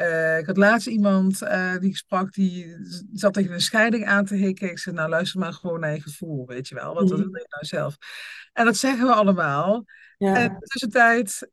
[0.00, 2.76] uh, ik had laatst iemand uh, die sprak, die
[3.12, 4.70] zat tegen een scheiding aan te hikken.
[4.70, 6.94] Ik zei, nou luister maar gewoon naar je gevoel, weet je wel.
[6.94, 7.08] Wat mm.
[7.08, 7.96] wil je nou zelf?
[8.52, 9.84] En dat zeggen we allemaal.
[10.18, 10.36] Ja.
[10.36, 11.50] En tussentijd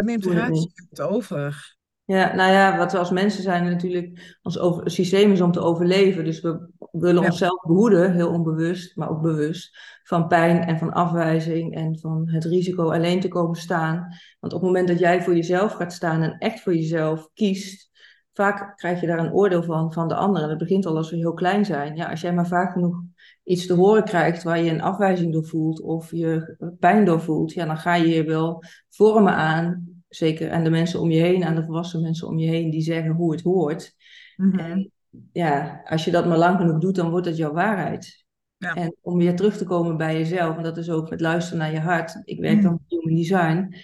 [0.00, 1.75] neemt de raad het over.
[2.06, 5.60] Ja, nou ja, wat we als mensen zijn natuurlijk, ons over, systeem is om te
[5.60, 6.24] overleven.
[6.24, 7.28] Dus we willen ja.
[7.28, 12.44] onszelf behoeden, heel onbewust, maar ook bewust, van pijn en van afwijzing en van het
[12.44, 13.96] risico alleen te komen staan.
[14.40, 17.90] Want op het moment dat jij voor jezelf gaat staan en echt voor jezelf kiest,
[18.32, 20.48] vaak krijg je daar een oordeel van van de anderen.
[20.48, 21.96] Dat begint al als we heel klein zijn.
[21.96, 23.02] Ja, als jij maar vaak genoeg
[23.44, 27.52] iets te horen krijgt waar je een afwijzing door voelt of je pijn door voelt,
[27.52, 31.44] ja, dan ga je je wel vormen aan zeker aan de mensen om je heen,
[31.44, 33.94] aan de volwassen mensen om je heen, die zeggen hoe het hoort.
[34.36, 34.58] Mm-hmm.
[34.58, 34.90] En
[35.32, 38.24] ja, als je dat maar lang genoeg doet, dan wordt dat jouw waarheid.
[38.56, 38.74] Ja.
[38.74, 41.72] En om weer terug te komen bij jezelf, en dat is ook met luisteren naar
[41.72, 42.20] je hart.
[42.24, 43.74] Ik werk dan met Human Design.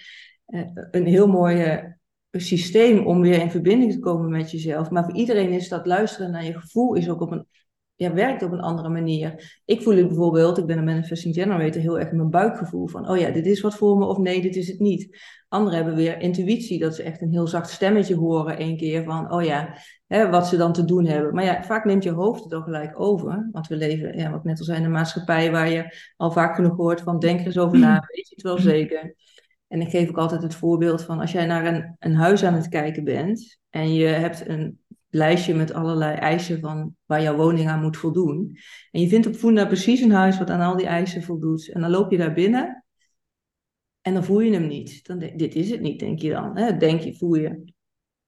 [0.47, 1.97] Uh, een heel mooie
[2.31, 4.89] systeem om weer in verbinding te komen met jezelf.
[4.89, 7.47] Maar voor iedereen is dat luisteren naar je gevoel is ook op een,
[7.95, 9.61] ja, werkt op een andere manier.
[9.65, 13.17] Ik voel het bijvoorbeeld, ik ben een manifesting generator, heel erg mijn buikgevoel van, oh
[13.17, 15.21] ja, dit is wat voor me of nee, dit is het niet.
[15.49, 19.33] Anderen hebben weer intuïtie, dat ze echt een heel zacht stemmetje horen één keer van,
[19.33, 19.75] oh ja,
[20.07, 21.33] hè, wat ze dan te doen hebben.
[21.33, 24.43] Maar ja, vaak neemt je hoofd het al gelijk over, want we leven, ja, wat
[24.43, 27.45] net al zei, in een maatschappij waar je al vaak genoeg hoort van, denk er
[27.45, 29.15] eens over na, weet je het wel zeker.
[29.67, 32.53] En ik geef ook altijd het voorbeeld van als jij naar een, een huis aan
[32.53, 34.82] het kijken bent en je hebt een
[35.13, 38.57] lijstje met allerlei eisen van waar jouw woning aan moet voldoen.
[38.91, 41.69] En je vindt op Funda precies een huis wat aan al die eisen voldoet.
[41.71, 42.83] En dan loop je daar binnen
[44.03, 45.05] en dan voel je hem niet.
[45.05, 46.57] Dan dit is het niet, denk je dan.
[46.57, 46.77] Hè?
[46.77, 47.73] Denk je, voel je.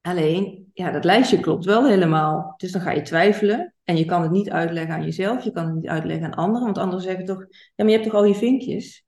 [0.02, 2.54] Alleen, ja, dat lijstje klopt wel helemaal.
[2.58, 3.74] Dus dan ga je twijfelen.
[3.84, 5.44] En je kan het niet uitleggen aan jezelf.
[5.44, 6.66] Je kan het niet uitleggen aan anderen.
[6.66, 9.05] Want anderen zeggen toch, ja, maar je hebt toch al je vinkjes.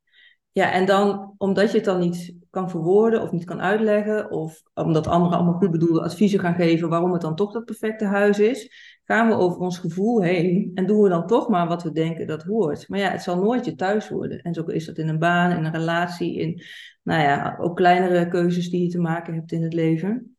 [0.58, 4.62] Ja, en dan, omdat je het dan niet kan verwoorden of niet kan uitleggen, of
[4.74, 8.39] omdat anderen allemaal goed bedoelde adviezen gaan geven waarom het dan toch dat perfecte huis
[8.39, 8.72] is,
[9.06, 12.28] gaan we over ons gevoel heen en doen we dan toch maar wat we denken
[12.28, 12.89] dat hoort.
[12.89, 14.41] Maar ja, het zal nooit je thuis worden.
[14.41, 16.63] En zo is dat in een baan, in een relatie, in,
[17.04, 20.38] nou ja, ook kleinere keuzes die je te maken hebt in het leven.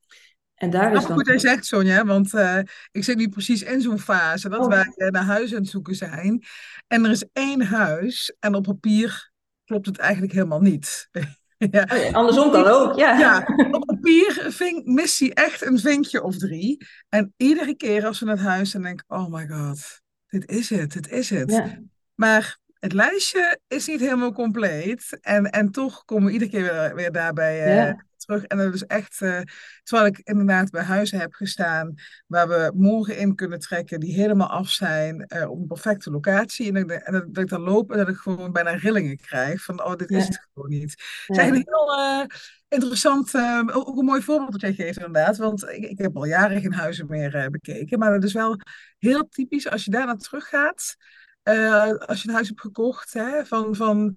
[0.54, 1.16] En daar is dan...
[1.16, 2.58] goed hij zegt, Sonja, want uh,
[2.90, 4.68] ik zit nu precies in zo'n fase dat oh.
[4.68, 6.42] wij uh, naar huis aan het zoeken zijn.
[6.86, 9.27] En er is één huis en op papier
[9.68, 11.08] klopt het eigenlijk helemaal niet.
[11.70, 11.88] ja.
[11.92, 13.18] Oh andersom kan ook, ja.
[13.18, 13.48] ja.
[13.70, 16.86] Op papier vink, mist hij echt een vinkje of drie.
[17.08, 20.70] En iedere keer als we naar huis zijn, denk ik, oh my god, dit is
[20.70, 21.50] het, dit is het.
[21.50, 21.80] Ja.
[22.14, 25.18] Maar het lijstje is niet helemaal compleet.
[25.20, 27.94] En, en toch komen we iedere keer weer, weer daarbij uh,
[28.28, 28.44] terug.
[28.44, 29.40] En dat is echt, uh,
[29.82, 31.94] terwijl ik inderdaad bij huizen heb gestaan,
[32.26, 36.72] waar we morgen in kunnen trekken, die helemaal af zijn, uh, op een perfecte locatie.
[36.72, 39.84] En, en dat, dat, ik dan loop en dat ik gewoon bijna rillingen krijg van,
[39.84, 40.90] oh, dit is het gewoon niet.
[40.90, 42.26] Het is eigenlijk heel
[42.68, 43.34] interessant,
[43.72, 46.72] ook een mooi voorbeeld dat jij geeft inderdaad, want ik, ik heb al jaren geen
[46.72, 48.60] huizen meer bekeken, maar dat is wel
[48.98, 50.96] heel typisch als je daar naar terug gaat.
[51.44, 54.16] Uh, als je een huis hebt gekocht, hè, van, van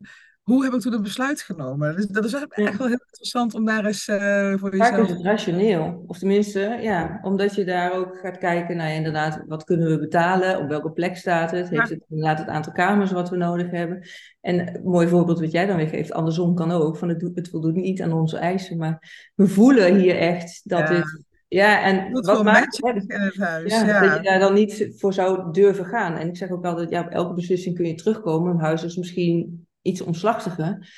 [0.51, 1.95] hoe heb ik toen een besluit genomen?
[1.95, 4.89] Dus dat is echt wel heel interessant om daar eens uh, voor jezelf...
[4.89, 6.03] Vaak is het rationeel.
[6.07, 10.59] Of tenminste, ja, omdat je daar ook gaat kijken naar inderdaad, wat kunnen we betalen?
[10.59, 11.69] Op welke plek staat het?
[11.69, 14.07] Heeft het inderdaad het aantal kamers wat we nodig hebben?
[14.41, 16.97] En een mooi voorbeeld wat jij dan weer geeft, andersom kan ook.
[16.97, 20.87] Van het, het voldoet niet aan onze eisen, maar we voelen hier echt dat ja.
[20.87, 23.71] dit ja, en wat maakt het, in het huis.
[23.71, 26.15] Ja, Dat je daar dan niet voor zou durven gaan.
[26.15, 28.51] En ik zeg ook altijd, ja, op elke beslissing kun je terugkomen.
[28.51, 30.89] Een huis is misschien iets omslachtiger.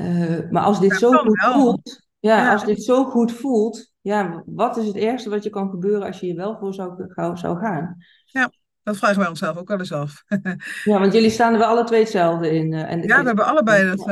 [0.00, 4.76] Uh, maar als dit zo goed voelt, ja, als dit zo goed voelt, ja, wat
[4.76, 7.96] is het ergste wat je kan gebeuren als je hier wel voor zou, zou gaan?
[8.24, 8.50] Ja,
[8.82, 10.22] dat vragen wij onszelf ook wel eens af.
[10.84, 12.72] ja, want jullie staan er wel alle twee hetzelfde in.
[12.72, 14.08] Uh, en ja, we hebben allebei dat,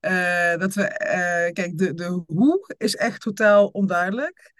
[0.00, 0.82] uh, dat we,
[1.52, 4.54] kijk, de, de hoe is echt totaal onduidelijk.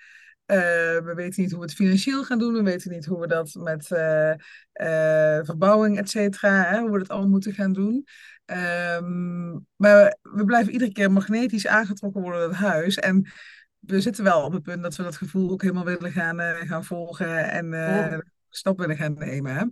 [0.47, 0.57] Uh,
[1.05, 2.53] we weten niet hoe we het financieel gaan doen.
[2.53, 7.09] We weten niet hoe we dat met uh, uh, verbouwing, et cetera, hoe we dat
[7.09, 8.07] allemaal moeten gaan doen.
[8.45, 12.97] Um, maar we blijven iedere keer magnetisch aangetrokken worden door het huis.
[12.97, 13.31] En
[13.79, 16.85] we zitten wel op het punt dat we dat gevoel ook helemaal willen gaan, gaan
[16.85, 18.23] volgen en ja.
[18.49, 19.55] stap willen gaan nemen.
[19.55, 19.65] Hè?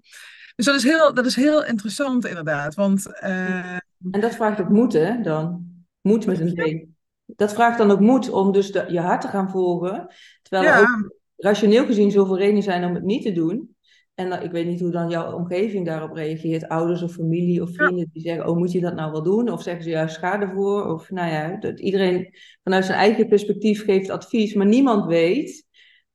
[0.57, 2.75] Dus dat is, heel, dat is heel interessant inderdaad.
[2.75, 5.73] Want, en dat vraagt ook moed, hè, dan?
[6.01, 6.94] Moed met een B
[7.25, 10.15] dat vraagt dan ook moed om dus de, je hart te gaan volgen.
[10.43, 13.77] Terwijl er ook rationeel gezien zoveel redenen zijn om het niet te doen.
[14.15, 16.69] En ik weet niet hoe dan jouw omgeving daarop reageert.
[16.69, 19.51] Ouders of familie of vrienden die zeggen, oh moet je dat nou wel doen?
[19.51, 20.93] Of zeggen ze juist schade voor?
[20.93, 24.55] Of nou ja, dat iedereen vanuit zijn eigen perspectief geeft advies.
[24.55, 25.67] Maar niemand weet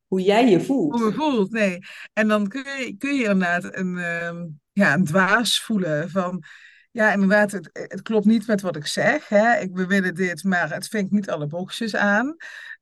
[0.07, 0.99] hoe jij je voelt.
[0.99, 1.77] Hoe je voelt, nee.
[2.13, 6.43] En dan kun je, kun je inderdaad een, uh, ja, een dwaas voelen van
[6.91, 9.27] ja, inderdaad, het, het klopt niet met wat ik zeg.
[9.27, 9.59] Hè.
[9.59, 12.35] Ik, we willen dit, maar het vinkt niet alle boxjes aan.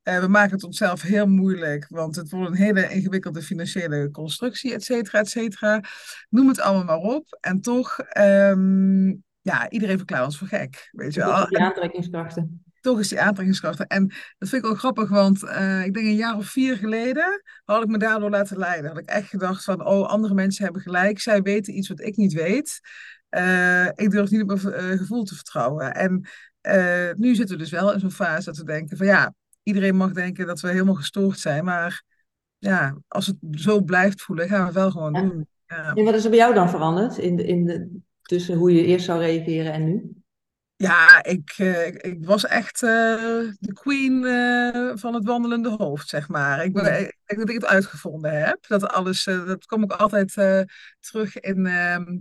[0.04, 4.74] Uh, we maken het onszelf heel moeilijk, want het wordt een hele ingewikkelde financiële constructie,
[4.74, 5.82] et cetera, et cetera.
[6.30, 7.38] Noem het allemaal maar op.
[7.40, 10.90] En toch, um, ja, iedereen verklaart ons voor gek.
[10.92, 11.48] Weet je wel.
[11.48, 12.62] Die aantrekkingskrachten.
[12.82, 13.88] Toch is die aantrekkingskrachten.
[13.88, 17.42] En dat vind ik ook grappig, want uh, ik denk een jaar of vier geleden
[17.66, 18.90] had ik me daardoor laten leiden.
[18.90, 21.20] Had ik echt gedacht van, oh, andere mensen hebben gelijk.
[21.20, 22.80] Zij weten iets wat ik niet weet.
[23.30, 25.94] Uh, ik durf niet op mijn uh, gevoel te vertrouwen.
[25.96, 26.28] En
[26.62, 29.96] uh, nu zitten we dus wel in zo'n fase dat we denken van ja, iedereen
[29.96, 32.04] mag denken dat we helemaal gestoord zijn, maar
[32.58, 35.48] ja, als het zo blijft voelen, gaan we het wel gewoon doen.
[35.68, 35.94] Ja.
[35.94, 38.86] En wat is er bij jou dan veranderd in de, in de, tussen hoe je
[38.86, 40.12] eerst zou reageren en nu?
[40.76, 44.24] Ja, ik, ik, ik, was echt de queen
[44.98, 46.66] van het wandelende hoofd, zeg maar.
[46.66, 48.68] Ik, ben, ik denk dat ik het uitgevonden heb.
[48.68, 50.34] Dat alles, dat kom ik altijd
[51.00, 52.18] terug in, ehm,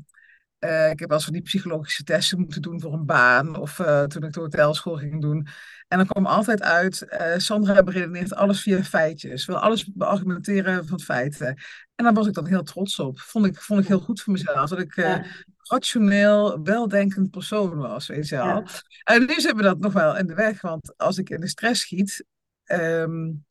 [0.61, 3.57] Uh, ik heb wel eens van die psychologische testen moeten doen voor een baan.
[3.57, 5.47] Of uh, toen ik de hotelschool ging doen.
[5.89, 9.47] En dan kwam altijd uit, uh, Sandra beredeneert alles via feitjes.
[9.47, 11.47] Wil alles beargumenteren van feiten.
[11.95, 13.21] En daar was ik dan heel trots op.
[13.21, 14.71] Vond ik, vond ik heel goed voor mezelf.
[14.71, 15.25] Dat ik ja.
[15.63, 18.47] rationeel, weldenkend persoon was, weet je wel.
[18.47, 18.65] Ja.
[19.05, 20.61] En nu zit we dat nog wel in de weg.
[20.61, 22.25] Want als ik in de stress schiet...
[22.65, 23.45] Um,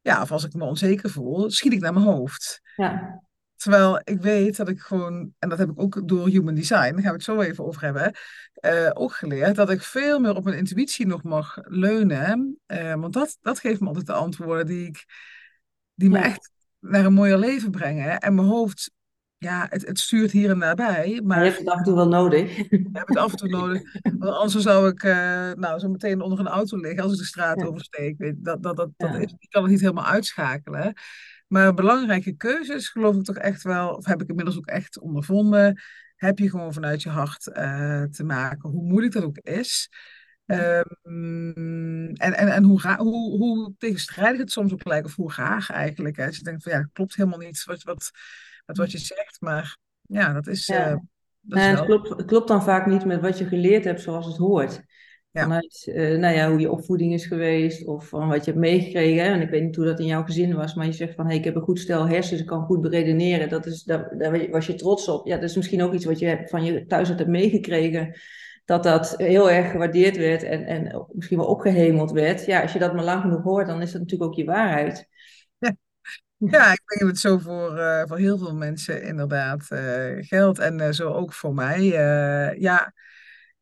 [0.00, 2.60] ja, of als ik me onzeker voel, schiet ik naar mijn hoofd.
[2.76, 3.22] Ja.
[3.62, 6.92] Terwijl ik weet dat ik gewoon, en dat heb ik ook door human design, daar
[6.92, 8.14] gaan we het zo even over hebben,
[8.64, 12.58] uh, ook geleerd, dat ik veel meer op mijn intuïtie nog mag leunen.
[12.66, 15.04] Uh, want dat, dat geeft me altijd de antwoorden die, ik,
[15.94, 18.18] die me echt naar een mooier leven brengen.
[18.18, 18.90] En mijn hoofd,
[19.38, 21.20] ja, het, het stuurt hier en daarbij.
[21.24, 22.56] Maar je hebt het af en toe wel nodig.
[22.56, 23.82] Je hebt het af en toe nodig.
[24.02, 27.24] Want anders zou ik uh, nou, zo meteen onder een auto liggen als ik de
[27.24, 27.66] straat ja.
[27.66, 28.34] oversteek.
[28.36, 30.94] Dat, dat, dat, dat is, ik kan het niet helemaal uitschakelen.
[31.52, 35.80] Maar belangrijke keuzes geloof ik toch echt wel, of heb ik inmiddels ook echt ondervonden,
[36.16, 39.90] heb je gewoon vanuit je hart uh, te maken, hoe moeilijk dat ook is.
[40.46, 45.70] Um, en, en, en hoe, hoe, hoe tegenstrijdig het soms ook lijkt, of hoe graag
[45.70, 46.16] eigenlijk.
[46.16, 46.24] Hè.
[46.24, 48.10] Je denkt van ja, dat klopt helemaal niet wat, wat,
[48.64, 50.66] wat, wat je zegt, maar ja, dat is.
[50.66, 50.90] Ja.
[50.90, 50.96] Uh,
[51.40, 51.86] dat nee, is wel...
[51.86, 54.82] het, klopt, het klopt dan vaak niet met wat je geleerd hebt zoals het hoort.
[55.32, 55.42] Ja.
[55.42, 59.24] Vanuit uh, nou ja, hoe je opvoeding is geweest of van wat je hebt meegekregen.
[59.24, 61.36] En ik weet niet hoe dat in jouw gezin was, maar je zegt van hey,
[61.36, 63.48] ik heb een goed stel hersens, ik kan goed beredeneren.
[63.48, 65.26] Dat is, daar, daar was je trots op.
[65.26, 68.14] Ja, dat is misschien ook iets wat je van je thuis had meegekregen.
[68.64, 72.44] Dat dat heel erg gewaardeerd werd en, en misschien wel opgehemeld werd.
[72.44, 75.08] Ja, als je dat maar lang genoeg hoort, dan is dat natuurlijk ook je waarheid.
[75.58, 75.74] Ja,
[76.36, 80.58] ja ik denk dat het zo voor, uh, voor heel veel mensen inderdaad uh, geldt.
[80.58, 81.82] En zo ook voor mij.
[82.58, 82.92] ja,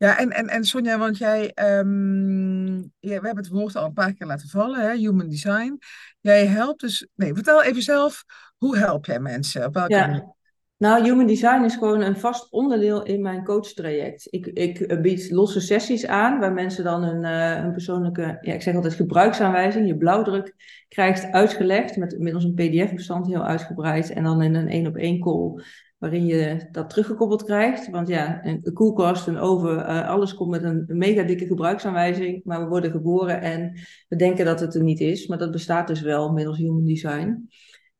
[0.00, 3.92] ja, en, en, en Sonja, want jij, um, ja, we hebben het woord al een
[3.92, 5.78] paar keer laten vallen, hè, human design.
[6.20, 8.24] Jij helpt dus, nee, vertel even zelf,
[8.56, 9.64] hoe help jij mensen?
[9.66, 10.34] Op welke ja.
[10.76, 14.26] Nou, human design is gewoon een vast onderdeel in mijn coachtraject.
[14.30, 18.62] Ik, ik bied losse sessies aan, waar mensen dan een, uh, een persoonlijke, ja, ik
[18.62, 20.54] zeg altijd gebruiksaanwijzing, je blauwdruk
[20.88, 25.20] krijgt uitgelegd, met middels een pdf-bestand heel uitgebreid, en dan in een één op één
[25.20, 25.62] call
[26.00, 27.90] waarin je dat teruggekoppeld krijgt.
[27.90, 32.40] Want ja, een koelkast, een oven, uh, alles komt met een mega dikke gebruiksaanwijzing.
[32.44, 35.26] Maar we worden geboren en we denken dat het er niet is.
[35.26, 37.48] Maar dat bestaat dus wel middels human design.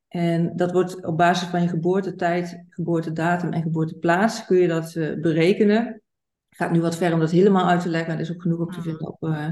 [0.09, 5.21] En dat wordt op basis van je geboortetijd, geboortedatum en geboorteplaats kun je dat uh,
[5.21, 6.03] berekenen.
[6.49, 8.15] Gaat nu wat ver om dat helemaal uit te leggen.
[8.15, 8.85] Er is ook genoeg op te mm.
[8.85, 9.49] vinden op, uh,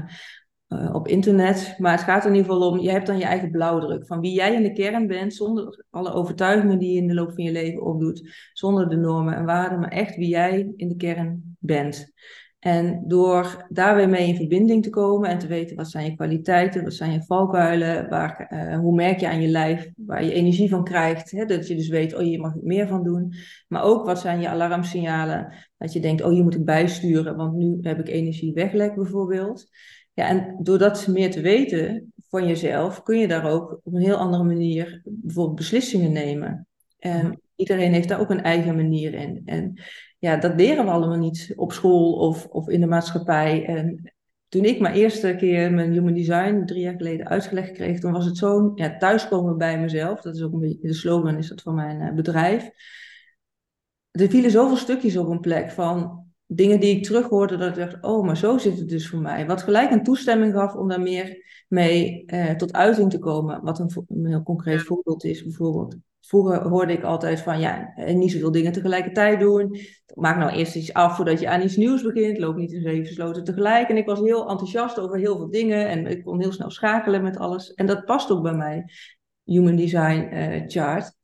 [0.69, 1.75] uh, op internet.
[1.77, 4.07] Maar het gaat er in ieder geval om, je hebt dan je eigen blauwdruk.
[4.07, 7.33] Van wie jij in de kern bent, zonder alle overtuigingen die je in de loop
[7.33, 8.49] van je leven opdoet.
[8.53, 12.11] Zonder de normen en waarden, maar echt wie jij in de kern bent.
[12.59, 16.15] En door daar weer mee in verbinding te komen en te weten wat zijn je
[16.15, 20.33] kwaliteiten, wat zijn je valkuilen, waar, uh, hoe merk je aan je lijf, waar je
[20.33, 21.31] energie van krijgt.
[21.31, 21.45] Hè?
[21.45, 23.33] Dat je dus weet, oh je mag er meer van doen.
[23.67, 27.53] Maar ook wat zijn je alarmsignalen, dat je denkt, oh hier moet ik bijsturen, want
[27.53, 29.69] nu heb ik energie weglek bijvoorbeeld.
[30.19, 34.01] Ja, en door dat meer te weten van jezelf, kun je daar ook op een
[34.01, 36.67] heel andere manier bijvoorbeeld beslissingen nemen.
[36.97, 37.35] En mhm.
[37.55, 39.41] iedereen heeft daar ook een eigen manier in.
[39.45, 39.81] En
[40.17, 43.65] ja, dat leren we allemaal niet op school of, of in de maatschappij.
[43.65, 44.13] En
[44.47, 48.25] toen ik mijn eerste keer mijn human design drie jaar geleden uitgelegd kreeg, toen was
[48.25, 50.21] het zo ja, thuiskomen bij mezelf.
[50.21, 52.69] Dat is ook een beetje de slogan is dat van mijn uh, bedrijf.
[54.11, 58.03] Er vielen zoveel stukjes op een plek van dingen die ik terughoorde, dat ik dacht,
[58.03, 59.45] oh, maar zo zit het dus voor mij.
[59.45, 63.61] Wat gelijk een toestemming gaf om daar meer mee eh, tot uiting te komen.
[63.63, 65.95] Wat een, een, heel concreet voorbeeld is, bijvoorbeeld.
[66.21, 69.79] Vroeger hoorde ik altijd van, ja, niet zoveel dingen tegelijkertijd doen.
[70.15, 72.37] Maak nou eerst iets af voordat je aan iets nieuws begint.
[72.37, 73.89] Loop niet in zeven sloten tegelijk.
[73.89, 75.87] En ik was heel enthousiast over heel veel dingen.
[75.87, 77.73] En ik kon heel snel schakelen met alles.
[77.73, 78.85] En dat past ook bij mij,
[79.43, 81.17] Human Design uh, Chart.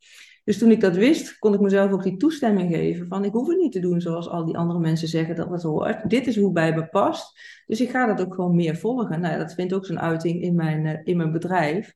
[0.46, 3.48] Dus toen ik dat wist, kon ik mezelf ook die toestemming geven van ik hoef
[3.48, 6.10] het niet te doen zoals al die andere mensen zeggen dat het hoort.
[6.10, 7.40] Dit is hoe bij me past.
[7.66, 9.22] Dus ik ga dat ook gewoon meer volgen.
[9.22, 11.94] Nou, dat vindt ook zijn uiting in mijn, uh, in mijn bedrijf.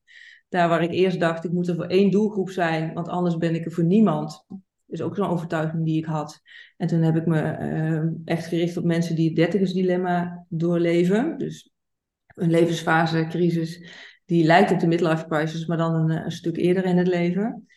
[0.47, 3.55] Daar waar ik eerst dacht, ik moet er voor één doelgroep zijn, want anders ben
[3.55, 4.45] ik er voor niemand.
[4.87, 6.41] Is ook zo'n overtuiging die ik had.
[6.77, 11.37] En toen heb ik me uh, echt gericht op mensen die het dertigersdilemma doorleven.
[11.37, 11.73] Dus
[12.27, 13.83] een levensfase, crisis,
[14.25, 17.67] die lijkt op de midlife crisis, maar dan een, een stuk eerder in het leven.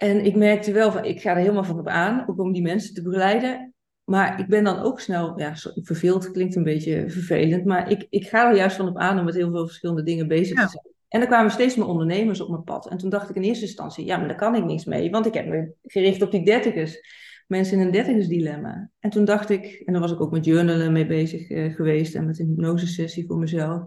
[0.00, 2.62] En ik merkte wel van, ik ga er helemaal van op aan, ook om die
[2.62, 3.74] mensen te begeleiden.
[4.04, 8.28] Maar ik ben dan ook snel, ja, verveeld klinkt een beetje vervelend, maar ik, ik
[8.28, 10.94] ga er juist van op aan om met heel veel verschillende dingen bezig te zijn.
[11.08, 12.88] En er kwamen steeds meer ondernemers op mijn pad.
[12.88, 15.26] En toen dacht ik in eerste instantie, ja, maar daar kan ik niks mee, want
[15.26, 17.00] ik heb me gericht op die dertigers.
[17.46, 18.90] Mensen in een dertigersdilemma.
[18.98, 22.14] En toen dacht ik, en daar was ik ook met journalen mee bezig uh, geweest
[22.14, 23.82] en met een hypnosesessie voor mezelf.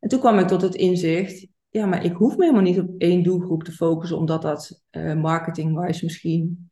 [0.00, 2.94] En toen kwam ik tot het inzicht, ja, maar ik hoef me helemaal niet op
[2.98, 6.70] één doelgroep te focussen, omdat dat uh, marketing-wise misschien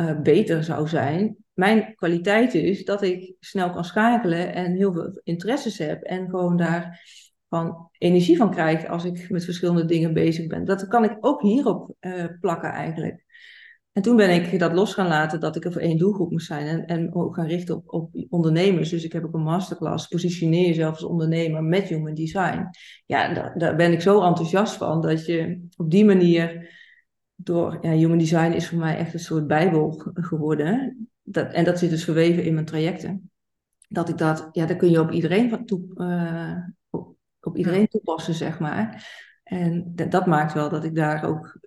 [0.00, 1.36] uh, beter zou zijn.
[1.52, 6.56] Mijn kwaliteit is dat ik snel kan schakelen en heel veel interesses heb en gewoon
[6.56, 7.00] daar
[7.48, 10.64] van energie van krijg als ik met verschillende dingen bezig ben.
[10.64, 13.24] Dat kan ik ook hierop uh, plakken eigenlijk.
[13.96, 16.46] En toen ben ik dat los gaan laten dat ik er voor één doelgroep moest
[16.46, 18.90] zijn en, en ook gaan richten op, op ondernemers.
[18.90, 22.68] Dus ik heb ook een masterclass, positioneer jezelf als ondernemer met human design.
[23.06, 26.74] Ja, daar, daar ben ik zo enthousiast van dat je op die manier
[27.34, 31.08] door, ja, human design is voor mij echt een soort bijbel geworden.
[31.22, 33.30] Dat, en dat zit dus verweven in mijn trajecten.
[33.88, 36.56] Dat ik dat, ja, daar kun je op iedereen, van toe, uh,
[36.90, 39.08] op, op, iedereen toepassen, zeg maar.
[39.42, 41.64] En dat maakt wel dat ik daar ook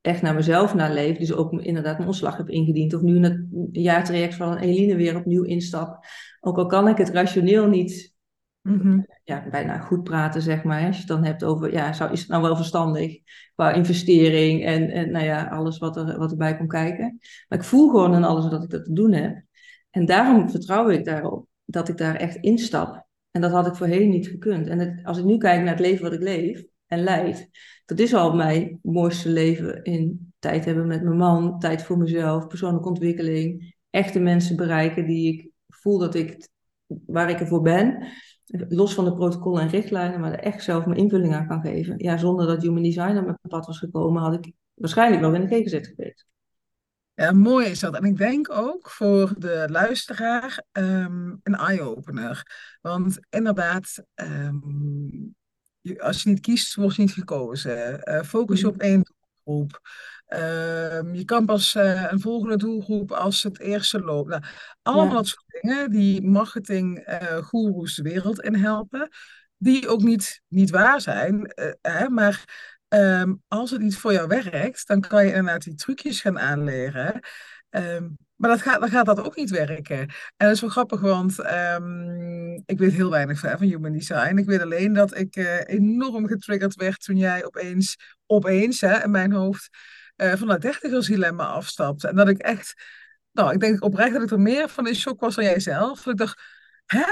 [0.00, 1.16] echt naar mezelf naar leef.
[1.16, 2.94] Dus ook inderdaad mijn ontslag heb ingediend.
[2.94, 6.04] Of nu in het jaartraject van Eline weer opnieuw instap.
[6.40, 8.16] Ook al kan ik het rationeel niet
[8.62, 10.86] mm ja, bijna goed praten, zeg maar.
[10.86, 13.18] Als je het dan hebt over, ja, zou, is het nou wel verstandig
[13.54, 17.18] qua investering en, en nou ja, alles wat, er, wat erbij komt kijken.
[17.48, 19.42] Maar ik voel gewoon aan alles dat ik dat te doen heb.
[19.90, 23.06] En daarom vertrouw ik daarop dat ik daar echt instap.
[23.30, 24.66] En dat had ik voorheen niet gekund.
[24.66, 27.50] En het, als ik nu kijk naar het leven wat ik leef en leid,
[27.84, 32.46] dat is al mijn mooiste leven in tijd hebben met mijn man, tijd voor mezelf,
[32.46, 36.48] persoonlijke ontwikkeling, echte mensen bereiken die ik voel dat ik,
[36.86, 38.06] waar ik ervoor ben.
[38.68, 41.94] Los van de protocollen en richtlijnen, maar er echt zelf mijn invulling aan kan geven.
[41.98, 45.46] Ja, zonder dat Human Design op mijn pad was gekomen, had ik waarschijnlijk wel in
[45.46, 46.26] de GGZ geweest.
[47.14, 47.94] Ja, mooi is dat.
[47.94, 52.42] En ik denk ook voor de luisteraar um, een eye-opener.
[52.80, 55.36] Want inderdaad, um,
[55.98, 58.00] als je niet kiest, word je niet gekozen.
[58.04, 59.02] Uh, focus je op één
[59.44, 59.80] doelgroep.
[60.28, 64.28] Uh, je kan pas uh, een volgende doelgroep als het eerste loopt.
[64.28, 64.42] Nou,
[64.82, 65.12] allemaal ja.
[65.12, 69.08] dat soort dingen die marketinggoeroes de wereld in helpen.
[69.56, 71.52] Die ook niet, niet waar zijn.
[71.80, 72.44] Hè, maar
[72.88, 77.20] um, als het niet voor jou werkt, dan kan je inderdaad die trucjes gaan aanleren.
[78.38, 79.98] Maar dat gaat, dan gaat dat ook niet werken.
[79.98, 84.36] En dat is wel grappig, want um, ik weet heel weinig van, human design.
[84.36, 87.96] Ik weet alleen dat ik uh, enorm getriggerd werd toen jij opeens,
[88.26, 89.68] opeens hè, in mijn hoofd,
[90.16, 92.08] uh, van dat dertigersdilemma afstapte.
[92.08, 92.74] En dat ik echt,
[93.32, 96.02] nou, ik denk oprecht dat ik er meer van in shock was dan jij zelf.
[96.02, 96.40] Dat ik dacht,
[96.86, 97.04] hè?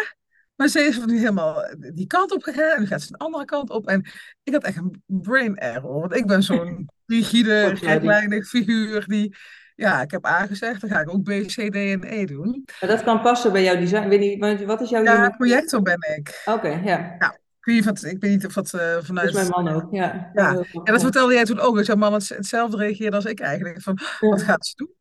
[0.56, 3.44] Maar ze is nu helemaal die kant op gegaan en nu gaat ze een andere
[3.44, 3.86] kant op.
[3.86, 4.06] En
[4.42, 9.36] ik had echt een brain error, want ik ben zo'n rigide, rechtlijnig figuur die
[9.76, 12.64] ja, ik heb A gezegd, dan ga ik ook B, C, D en E doen.
[12.80, 14.08] Maar dat kan passen bij jouw design.
[14.08, 15.02] Weet niet, wat is jouw...
[15.02, 16.42] Ja, projector ben ik.
[16.44, 17.16] Oké, ja.
[17.18, 17.38] ja.
[17.60, 19.32] Ik weet, niet ik weet niet of dat uh, vanuit...
[19.32, 20.30] Dat is mijn man ook, ja.
[20.34, 21.76] Ja, ja dat vertelde jij toen ook.
[21.76, 23.82] Dat jouw man hetzelfde reageerde als ik eigenlijk.
[23.82, 24.94] Van, wat gaat ze doen?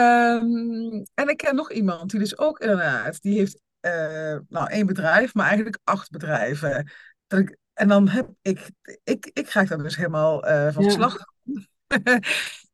[0.00, 3.22] Um, en ik ken nog iemand die dus ook inderdaad...
[3.22, 6.90] Die heeft uh, nou één bedrijf, maar eigenlijk acht bedrijven.
[7.26, 8.70] Dat ik, en dan heb ik...
[9.04, 10.90] Ik, ik ga daar dus helemaal uh, van ja.
[10.90, 11.16] slag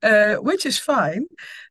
[0.00, 1.26] uh, which is fine.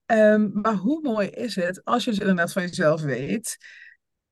[0.06, 3.58] Um, maar hoe mooi is het als je het inderdaad van jezelf weet.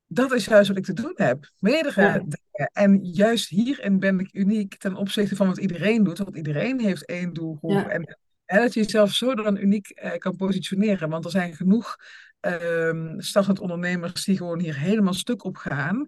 [0.08, 1.52] Dat is juist wat ik te doen heb.
[1.60, 2.14] Meerdere ja.
[2.14, 2.70] dingen.
[2.74, 6.18] En juist hierin ben ik uniek ten opzichte van wat iedereen doet.
[6.18, 7.72] Want iedereen heeft één doelgroep.
[7.72, 7.90] Ja.
[7.90, 11.10] En, dat je jezelf zo dan uniek uh, kan positioneren.
[11.10, 11.96] Want er zijn genoeg
[12.42, 16.08] um, startend ondernemers die gewoon hier helemaal stuk op gaan.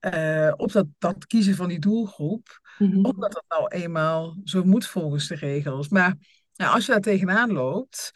[0.00, 2.60] Uh, op dat, dat kiezen van die doelgroep.
[2.78, 3.04] Mm -hmm.
[3.04, 5.88] Omdat dat nou eenmaal zo moet volgens de regels.
[5.88, 6.14] Maar
[6.58, 8.12] nou, als je daar tegenaan loopt,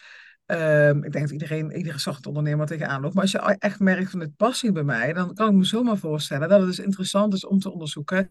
[0.46, 4.10] um, ik denk dat iedereen, iedere zachte ondernemer tegenaan loopt, maar als je echt merkt
[4.10, 6.78] van het past niet bij mij, dan kan ik me zomaar voorstellen dat het dus
[6.78, 8.28] interessant is om te onderzoeken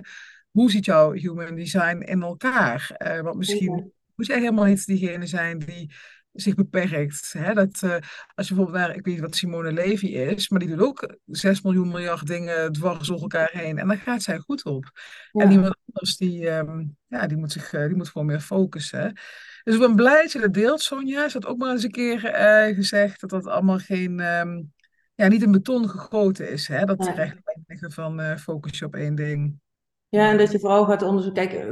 [0.52, 2.96] hoe ziet jouw human design in elkaar?
[2.98, 3.84] Uh, want misschien ja.
[4.16, 5.94] moet jij helemaal niet diegene zijn die
[6.34, 7.34] zich beperkt.
[7.38, 7.54] Hè?
[7.54, 7.96] Dat, uh,
[8.36, 11.18] als je bijvoorbeeld naar, ik weet niet wat Simone Levy is, maar die doet ook
[11.26, 13.78] 6 miljoen miljard dingen dwars door elkaar heen.
[13.78, 14.92] En daar gaat zij goed op.
[15.32, 15.44] Ja.
[15.44, 19.14] En iemand anders, die, um, ja, die, moet zich, uh, die moet gewoon meer focussen.
[19.64, 21.30] Dus ik ben blij dat je dat deelt, Sonja.
[21.30, 24.74] Ze had ook maar eens een keer uh, gezegd dat dat allemaal geen, um,
[25.16, 26.68] ja, niet in beton gegoten is.
[26.68, 26.86] Hè?
[26.86, 27.12] Dat ja.
[27.68, 29.60] recht van focus je op één ding.
[30.12, 31.48] Ja, en dat je vooral gaat onderzoeken.
[31.48, 31.66] Kijk,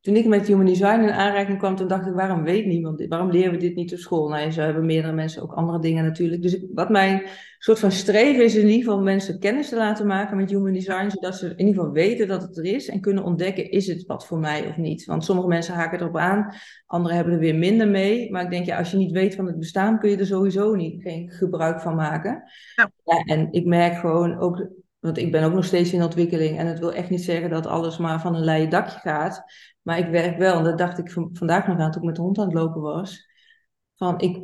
[0.00, 3.08] toen ik met Human Design in aanraking kwam, toen dacht ik, waarom weet niemand dit?
[3.08, 4.28] Waarom leren we dit niet op school?
[4.28, 6.42] Nou, zo hebben meerdere mensen ook andere dingen natuurlijk.
[6.42, 7.22] Dus ik, wat mijn
[7.58, 11.10] soort van streven is in ieder geval mensen kennis te laten maken met Human Design,
[11.10, 14.06] zodat ze in ieder geval weten dat het er is en kunnen ontdekken, is het
[14.06, 15.04] wat voor mij of niet?
[15.04, 16.54] Want sommige mensen haken erop aan,
[16.86, 18.30] anderen hebben er weer minder mee.
[18.30, 20.74] Maar ik denk, ja, als je niet weet van het bestaan, kun je er sowieso
[20.74, 22.42] niet, geen gebruik van maken.
[22.74, 22.90] Ja.
[23.04, 24.68] ja en ik merk gewoon ook
[25.04, 26.58] want ik ben ook nog steeds in ontwikkeling.
[26.58, 29.44] En het wil echt niet zeggen dat alles maar van een leien dakje gaat.
[29.82, 30.58] Maar ik werk wel.
[30.58, 32.80] En dat dacht ik vandaag nog aan toen ik met de hond aan het lopen
[32.80, 33.26] was.
[33.94, 34.42] Van ik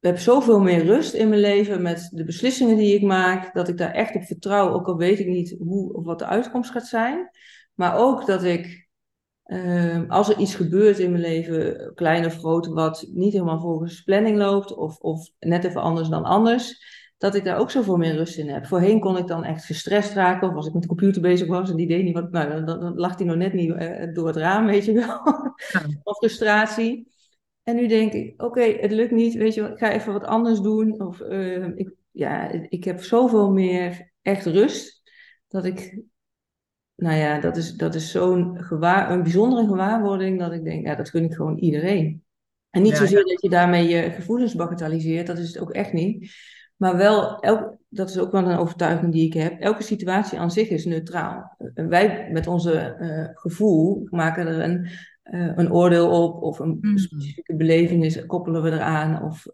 [0.00, 3.54] heb zoveel meer rust in mijn leven met de beslissingen die ik maak.
[3.54, 4.72] Dat ik daar echt op vertrouw.
[4.72, 7.30] Ook al weet ik niet hoe of wat de uitkomst gaat zijn.
[7.74, 8.82] Maar ook dat ik
[9.42, 14.02] Ehm, als er iets gebeurt in mijn leven, klein of groot, wat niet helemaal volgens
[14.02, 16.84] planning loopt, of, of net even anders dan anders,
[17.22, 18.66] dat ik daar ook zoveel meer rust in heb.
[18.66, 21.70] Voorheen kon ik dan echt gestrest raken, of als ik met de computer bezig was
[21.70, 24.26] en die deed niet wat, nou, dan, dan lag hij nog net niet uh, door
[24.26, 25.20] het raam, weet je wel.
[26.02, 27.08] of frustratie.
[27.62, 30.60] En nu denk ik, oké, het lukt niet, weet je, ik ga even wat anders
[30.60, 31.00] doen.
[31.00, 35.02] Of uh, ik, ja, ik heb zoveel meer echt rust,
[35.48, 36.02] dat ik,
[36.94, 40.94] nou ja, dat is, dat is zo'n gewaar, een bijzondere gewaarwording, dat ik denk, ja,
[40.94, 42.24] dat gun ik gewoon iedereen.
[42.70, 46.34] En niet zozeer dat je daarmee je gevoelens bagatelliseert, dat is het ook echt niet.
[46.76, 50.50] Maar wel, elk, dat is ook wel een overtuiging die ik heb, elke situatie aan
[50.50, 51.56] zich is neutraal.
[51.74, 54.88] En wij met onze uh, gevoel maken er een,
[55.24, 56.98] uh, een oordeel op of een Mm.
[56.98, 59.22] specifieke belevenis koppelen we eraan.
[59.22, 59.46] Of,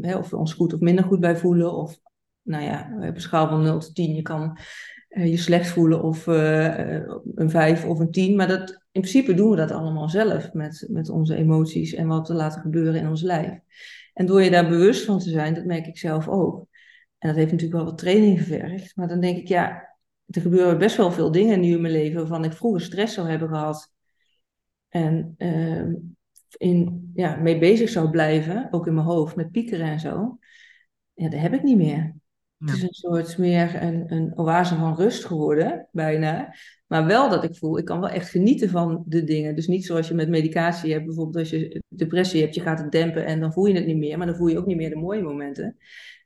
[0.00, 1.74] hè, of we ons goed of minder goed bij voelen.
[1.74, 1.98] Of,
[2.42, 4.14] nou ja, we hebben een schaal van 0 tot 10.
[4.14, 4.58] Je kan
[5.10, 8.36] uh, je slecht voelen of een 5 of een 10.
[8.36, 12.28] Maar dat, in principe doen we dat allemaal zelf met, met onze emoties en wat
[12.28, 13.58] we laten gebeuren in ons lijf.
[14.16, 16.66] En door je daar bewust van te zijn, dat merk ik zelf ook.
[17.18, 18.96] En dat heeft natuurlijk wel wat training gevergd.
[18.96, 19.96] Maar dan denk ik, ja,
[20.26, 23.28] er gebeuren best wel veel dingen nu in mijn leven waarvan ik vroeger stress zou
[23.28, 23.92] hebben gehad.
[24.88, 25.94] En uh,
[26.56, 30.38] in, ja, mee bezig zou blijven, ook in mijn hoofd, met piekeren en zo.
[31.14, 32.14] Ja, dat heb ik niet meer.
[32.58, 36.54] Het is een soort meer een, een oase van rust geworden, bijna.
[36.86, 39.54] Maar wel dat ik voel, ik kan wel echt genieten van de dingen.
[39.54, 42.92] Dus niet zoals je met medicatie hebt, bijvoorbeeld als je depressie hebt, je gaat het
[42.92, 44.18] dempen en dan voel je het niet meer.
[44.18, 45.76] Maar dan voel je ook niet meer de mooie momenten.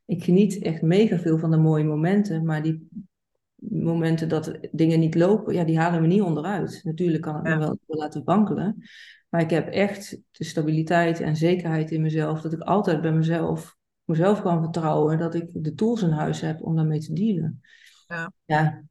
[0.06, 2.88] Ik geniet echt mega veel van de mooie momenten, maar die
[3.60, 6.80] momenten dat dingen niet lopen, ja, die halen me niet onderuit.
[6.84, 7.56] Natuurlijk kan ik ja.
[7.56, 8.76] me wel laten wankelen.
[9.28, 13.78] Maar ik heb echt de stabiliteit en zekerheid in mezelf, dat ik altijd bij mezelf,
[14.10, 17.60] mezelf kan vertrouwen, dat ik de tools in huis heb om daarmee te dealen.
[18.06, 18.32] Ja.
[18.44, 18.82] ja.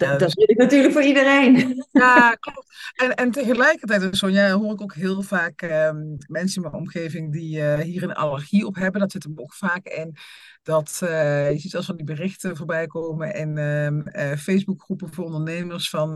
[0.00, 1.84] Ja, dat wil ik natuurlijk voor iedereen.
[1.90, 2.92] Ja, klopt.
[2.94, 7.58] En, en tegelijkertijd, Sonja, hoor ik ook heel vaak um, mensen in mijn omgeving die
[7.58, 9.00] uh, hier een allergie op hebben.
[9.00, 10.16] Dat zit er ook vaak in.
[10.62, 15.24] Dat uh, je ziet als van die berichten voorbij komen in um, uh, Facebookgroepen voor
[15.24, 16.14] ondernemers van...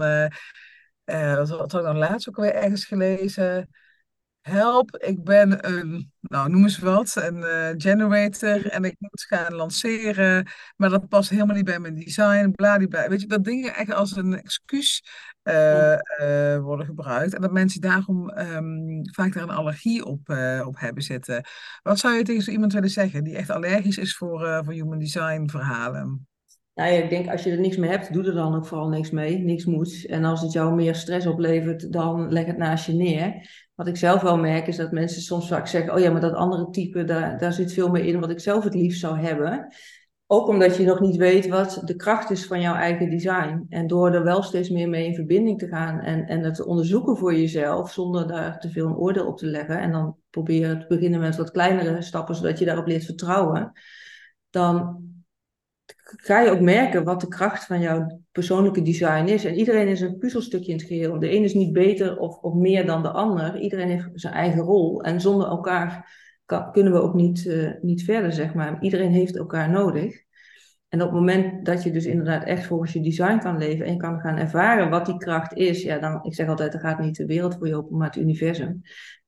[1.05, 3.68] wat had ik dan laatst ook weer ergens gelezen?
[4.45, 9.55] Help, ik ben een, nou noem eens wat, een uh, generator en ik moet gaan
[9.55, 13.09] lanceren, maar dat past helemaal niet bij mijn design, bladibla.
[13.09, 15.05] Weet je, dat dingen echt als een excuus
[15.45, 20.28] uh, uh, worden gebruikt en dat mensen daarom um, vaak daar een allergie op,
[20.64, 21.45] op hebben zitten.
[21.82, 24.99] Wat zou je tegen zo iemand willen zeggen die echt allergisch is voor, voor human
[24.99, 26.26] design verhalen?
[26.74, 28.88] Nou ja, ik denk als je er niks mee hebt, doe er dan ook vooral
[28.88, 29.38] niks mee.
[29.38, 30.07] Niks moet.
[30.07, 33.49] En als het jou meer stress oplevert, dan leg het naast je neer.
[33.75, 36.35] Wat ik zelf wel merk is dat mensen soms vaak zeggen: Oh ja, maar dat
[36.35, 39.75] andere type, daar, daar zit veel meer in wat ik zelf het liefst zou hebben.
[40.27, 43.66] Ook omdat je nog niet weet wat de kracht is van jouw eigen design.
[43.68, 46.66] En door er wel steeds meer mee in verbinding te gaan en, en het te
[46.66, 49.81] onderzoeken voor jezelf, zonder daar te veel een oordeel op te leggen.
[49.81, 53.72] En dan proberen te beginnen met wat kleinere stappen, zodat je daarop leert vertrouwen.
[54.51, 55.03] Dan
[56.05, 59.44] ga je ook merken wat de kracht van jouw persoonlijke design is.
[59.44, 61.18] En iedereen is een puzzelstukje in het geheel.
[61.18, 63.61] De een is niet beter of, of meer dan de ander.
[63.61, 65.02] Iedereen heeft zijn eigen rol.
[65.02, 66.12] En zonder elkaar
[66.72, 68.82] kunnen we ook niet, uh, niet verder, zeg maar.
[68.82, 70.22] Iedereen heeft elkaar nodig.
[70.88, 73.98] En op het moment dat je dus inderdaad echt volgens je design kan leven en
[73.98, 77.16] kan gaan ervaren wat die kracht is, ja, dan, ik zeg altijd, er gaat niet
[77.16, 78.82] de wereld voor je open, maar het universum.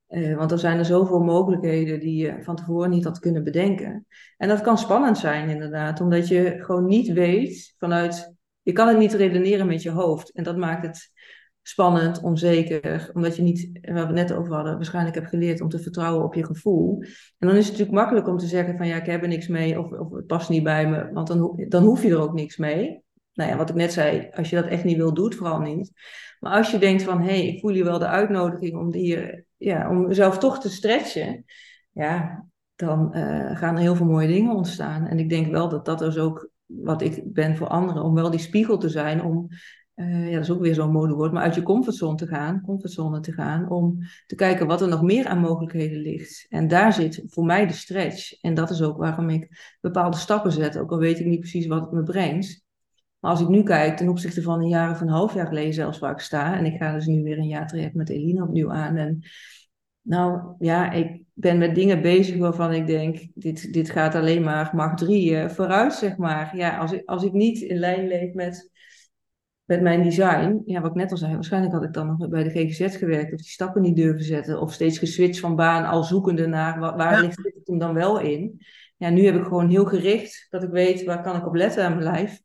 [0.09, 4.07] Uh, want er zijn er zoveel mogelijkheden die je van tevoren niet had kunnen bedenken.
[4.37, 8.35] En dat kan spannend zijn, inderdaad, omdat je gewoon niet weet vanuit.
[8.63, 10.33] Je kan het niet redeneren met je hoofd.
[10.33, 11.11] En dat maakt het
[11.63, 15.69] spannend, onzeker, omdat je niet, waar we het net over hadden, waarschijnlijk hebt geleerd om
[15.69, 17.03] te vertrouwen op je gevoel.
[17.39, 19.49] En dan is het natuurlijk makkelijk om te zeggen: van ja, ik heb er niks
[19.49, 22.35] mee of, of het past niet bij me, want dan, dan hoef je er ook
[22.35, 23.05] niks mee.
[23.33, 25.61] Nou ja, wat ik net zei, als je dat echt niet wil, doe het vooral
[25.61, 25.93] niet.
[26.41, 29.46] Maar als je denkt van, hé, hey, ik voel hier wel de uitnodiging om, hier,
[29.57, 31.45] ja, om mezelf toch te stretchen,
[31.93, 35.07] ja, dan uh, gaan er heel veel mooie dingen ontstaan.
[35.07, 38.31] En ik denk wel dat dat is ook wat ik ben voor anderen, om wel
[38.31, 39.47] die spiegel te zijn, om,
[39.95, 43.21] uh, ja, dat is ook weer zo'n modewoord, maar uit je comfortzone te gaan, comfortzone
[43.21, 46.47] te gaan, om te kijken wat er nog meer aan mogelijkheden ligt.
[46.49, 48.41] En daar zit voor mij de stretch.
[48.41, 51.67] En dat is ook waarom ik bepaalde stappen zet, ook al weet ik niet precies
[51.67, 52.66] wat het me brengt.
[53.27, 55.74] Maar als ik nu kijk ten opzichte van een jaar of een half jaar geleden
[55.74, 56.57] zelfs waar ik sta.
[56.57, 58.97] En ik ga dus nu weer een jaar traject met Eline opnieuw aan.
[58.97, 59.22] En
[60.01, 64.70] nou ja, ik ben met dingen bezig waarvan ik denk, dit, dit gaat alleen maar
[64.74, 66.57] mag drie uh, vooruit, zeg maar.
[66.57, 68.70] Ja, als ik, als ik niet in lijn leef met,
[69.64, 72.43] met mijn design, ja, wat ik net al zei, waarschijnlijk had ik dan nog bij
[72.43, 74.61] de GGZ gewerkt of die stappen niet durven zetten.
[74.61, 77.20] Of steeds geswitcht van baan, al zoekende naar waar, waar ja.
[77.20, 78.61] ligt het hem dan wel in.
[78.97, 81.85] Ja, nu heb ik gewoon heel gericht dat ik weet waar kan ik op letten
[81.85, 82.45] aan mijn lijf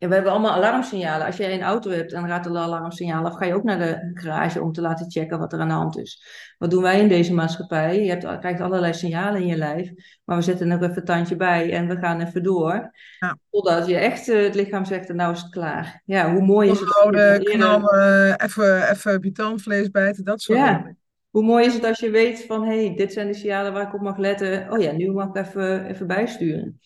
[0.00, 1.26] Ja, we hebben allemaal alarmsignalen.
[1.26, 4.10] Als jij een auto hebt en gaat de alarmsignaal af, ga je ook naar de
[4.14, 6.24] garage om te laten checken wat er aan de hand is.
[6.58, 8.04] Wat doen wij in deze maatschappij?
[8.04, 9.90] Je hebt, krijgt allerlei signalen in je lijf,
[10.24, 12.90] maar we zetten er even een tandje bij en we gaan even door.
[13.18, 13.38] Ja.
[13.50, 16.02] Totdat je echt uh, het lichaam zegt, nou is het klaar.
[16.04, 16.88] Ja, hoe mooi is het?
[16.88, 20.76] Houden, knallen, even, even je tandvlees bijten, dat soort ja.
[20.76, 20.98] dingen.
[21.30, 23.86] Hoe mooi is het als je weet van, hé, hey, dit zijn de signalen waar
[23.86, 24.72] ik op mag letten.
[24.72, 26.80] Oh ja, nu mag ik even, even bijsturen.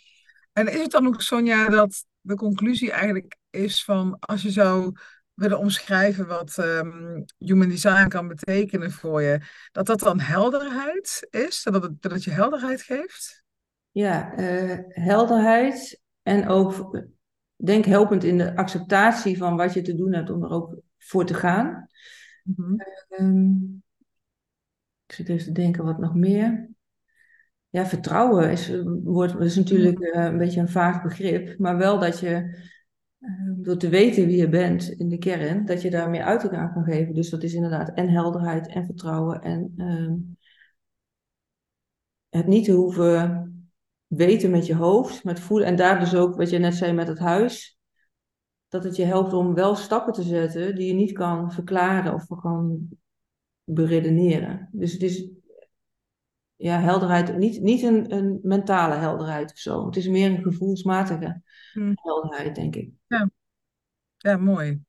[0.54, 4.92] En is het dan ook, Sonja, dat de conclusie eigenlijk is van als je zou
[5.34, 9.40] willen omschrijven wat um, human design kan betekenen voor je,
[9.72, 11.62] dat dat dan helderheid is?
[11.62, 13.42] Dat het, dat het je helderheid geeft?
[13.90, 17.02] Ja, uh, helderheid en ook,
[17.56, 21.26] denk helpend in de acceptatie van wat je te doen hebt om er ook voor
[21.26, 21.88] te gaan.
[22.42, 22.80] Mm -hmm.
[23.26, 23.82] um,
[25.06, 26.73] ik zit even te denken wat nog meer.
[27.74, 28.72] Ja, vertrouwen is,
[29.02, 32.58] wordt, is natuurlijk uh, een beetje een vaag begrip, maar wel dat je
[33.18, 36.52] uh, door te weten wie je bent in de kern, dat je daar meer uiting
[36.52, 37.14] aan kan geven.
[37.14, 40.12] Dus dat is inderdaad en helderheid en vertrouwen en uh,
[42.28, 43.48] het niet te hoeven
[44.06, 45.66] weten met je hoofd, met voelen.
[45.66, 47.78] En daar dus ook, wat je net zei met het huis,
[48.68, 52.26] dat het je helpt om wel stappen te zetten die je niet kan verklaren of
[52.26, 52.88] kan
[53.64, 54.68] beredeneren.
[54.72, 55.28] Dus het is
[56.64, 59.86] ja, helderheid, niet, niet een, een mentale helderheid of zo.
[59.86, 61.42] Het is meer een gevoelsmatige
[61.72, 61.92] hmm.
[61.94, 62.90] helderheid, denk ik.
[63.06, 63.30] Ja,
[64.16, 64.80] ja mooi.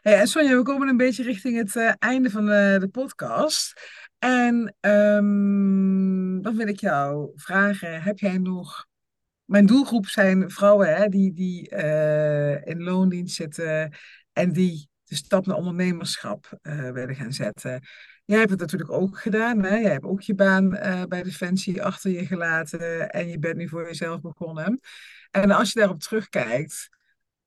[0.00, 3.72] Hey, en Sonja, we komen een beetje richting het uh, einde van de, de podcast.
[4.18, 8.86] En um, dan wil ik jou vragen, heb jij nog...
[9.44, 13.92] Mijn doelgroep zijn vrouwen hè, die, die uh, in loondienst zitten
[14.32, 17.82] en die de stap naar ondernemerschap uh, willen gaan zetten.
[18.26, 19.62] Jij hebt het natuurlijk ook gedaan.
[19.62, 19.76] Hè?
[19.76, 23.68] Jij hebt ook je baan uh, bij Defensie achter je gelaten en je bent nu
[23.68, 24.80] voor jezelf begonnen.
[25.30, 26.88] En als je daarop terugkijkt,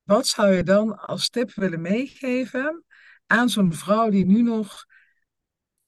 [0.04, 2.84] wat zou je dan als tip willen meegeven
[3.26, 4.86] aan zo'n vrouw die nu nog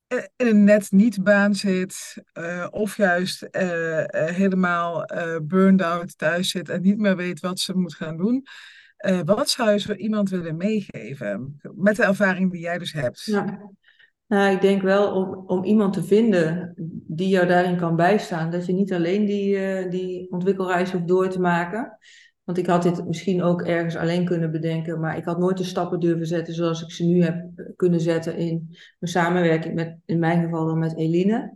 [0.07, 3.47] in een net niet baan zit, uh, of juist
[4.11, 5.05] helemaal
[5.43, 8.43] burned out thuis zit en niet meer weet wat ze moet gaan doen?
[9.25, 13.23] wat zou je zo iemand willen meegeven met de ervaring die jij dus hebt?
[13.23, 13.71] Ja.
[14.29, 16.73] Nou, ik denk wel om, om iemand te vinden
[17.07, 21.29] die jou daarin kan bijstaan, dat je niet alleen die, uh, die ontwikkelreis hoeft door
[21.29, 21.97] te maken.
[22.43, 25.63] Want ik had dit misschien ook ergens alleen kunnen bedenken, maar ik had nooit de
[25.63, 28.67] stappen durven zetten zoals ik ze nu heb kunnen zetten in
[28.99, 31.55] mijn samenwerking met, in mijn geval dan met Eline.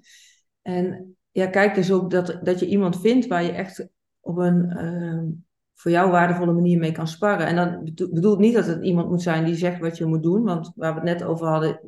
[0.62, 3.88] En ja, kijk dus ook dat, dat je iemand vindt waar je echt
[4.20, 5.32] op een uh,
[5.74, 7.48] voor jou waardevolle manier mee kan sparren.
[7.48, 10.44] En dat bedoelt niet dat het iemand moet zijn die zegt wat je moet doen,
[10.44, 11.80] want waar we het net over hadden,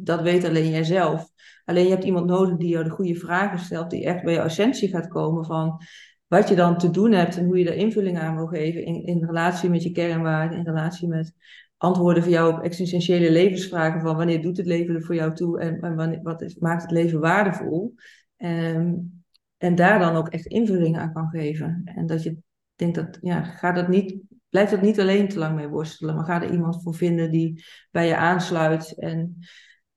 [0.00, 1.30] dat weet alleen jijzelf.
[1.64, 4.40] Alleen je hebt iemand nodig die jou de goede vragen stelt, die echt bij je
[4.40, 5.80] essentie gaat komen van
[6.26, 9.04] wat je dan te doen hebt en hoe je daar invulling aan wil geven in,
[9.04, 11.32] in relatie met je kernwaarden, in relatie met
[11.76, 15.60] antwoorden voor jou op existentiële levensvragen van wanneer doet het leven er voor jou toe
[15.60, 17.94] en, en wanneer, wat is, maakt het leven waardevol.
[18.36, 19.22] Um,
[19.56, 21.82] en daar dan ook echt invulling aan kan geven.
[21.84, 22.36] En dat je
[22.74, 24.16] denkt dat, ja, ga dat niet,
[24.48, 27.64] blijf dat niet alleen te lang mee worstelen, maar ga er iemand voor vinden die
[27.90, 29.38] bij je aansluit en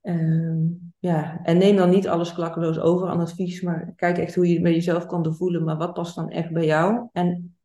[0.02, 0.58] Ehm,
[0.98, 4.52] ja, en neem dan niet alles klakkeloos over aan advies, maar kijk echt hoe je
[4.52, 7.08] het met jezelf kan doorvoelen, maar wat past dan echt bij jou?
[7.12, 7.56] En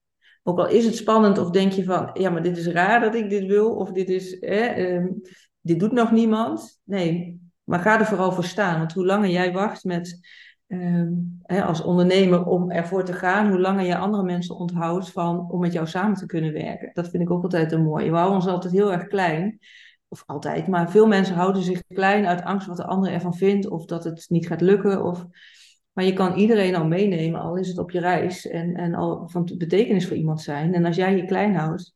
[0.44, 3.16] ook al is het spannend of denk je van, ja, maar dit is raar dat
[3.16, 5.06] ik dit wil, of dit is, eh,
[5.62, 6.82] dit doet nog niemand.
[6.84, 10.20] Nee, maar ga er vooral voor staan, want hoe langer jij wacht met,
[10.68, 11.14] ehm,
[11.46, 15.74] als ondernemer om ervoor te gaan, hoe langer je andere mensen onthoudt van, om met
[15.74, 16.90] jou samen te kunnen werken.
[16.94, 18.10] Dat vind ik ook altijd een mooie.
[18.10, 19.60] We houden ons altijd heel erg klein
[20.08, 23.68] of altijd, maar veel mensen houden zich klein uit angst wat de ander ervan vindt
[23.68, 25.04] of dat het niet gaat lukken.
[25.04, 25.26] Of...
[25.92, 29.30] Maar je kan iedereen al meenemen, al is het op je reis en, en al
[29.30, 30.74] van betekenis voor iemand zijn.
[30.74, 31.96] En als jij je klein houdt,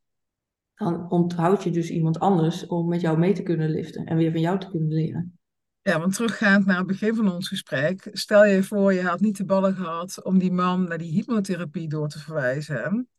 [0.75, 4.31] dan onthoud je dus iemand anders om met jou mee te kunnen liften en weer
[4.31, 5.39] van jou te kunnen leren.
[5.81, 9.37] Ja, want teruggaand naar het begin van ons gesprek, stel je voor je had niet
[9.37, 13.09] de ballen gehad om die man naar die hypnotherapie door te verwijzen.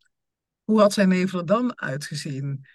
[0.64, 2.66] Hoe had zijn leven er dan uitgezien?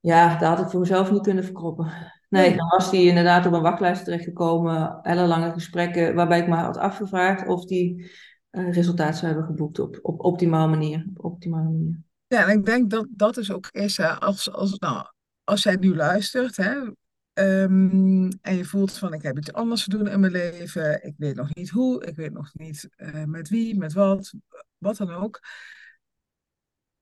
[0.00, 2.12] Ja, daar had ik voor mezelf niet kunnen verkroppen.
[2.28, 6.76] Nee, dan was hij inderdaad op een wachtlijst terechtgekomen, ellenlange gesprekken, waarbij ik me had
[6.76, 8.10] afgevraagd of die
[8.50, 11.06] uh, resultaat zou hebben geboekt op, op optimale manier.
[11.14, 11.98] Op optimale manier.
[12.26, 15.06] Ja, en ik denk dat dat is ook is, hè, als, als, nou,
[15.44, 16.74] als jij nu luistert hè,
[17.32, 21.14] um, en je voelt van ik heb iets anders te doen in mijn leven, ik
[21.16, 24.32] weet nog niet hoe, ik weet nog niet uh, met wie, met wat,
[24.78, 25.40] wat dan ook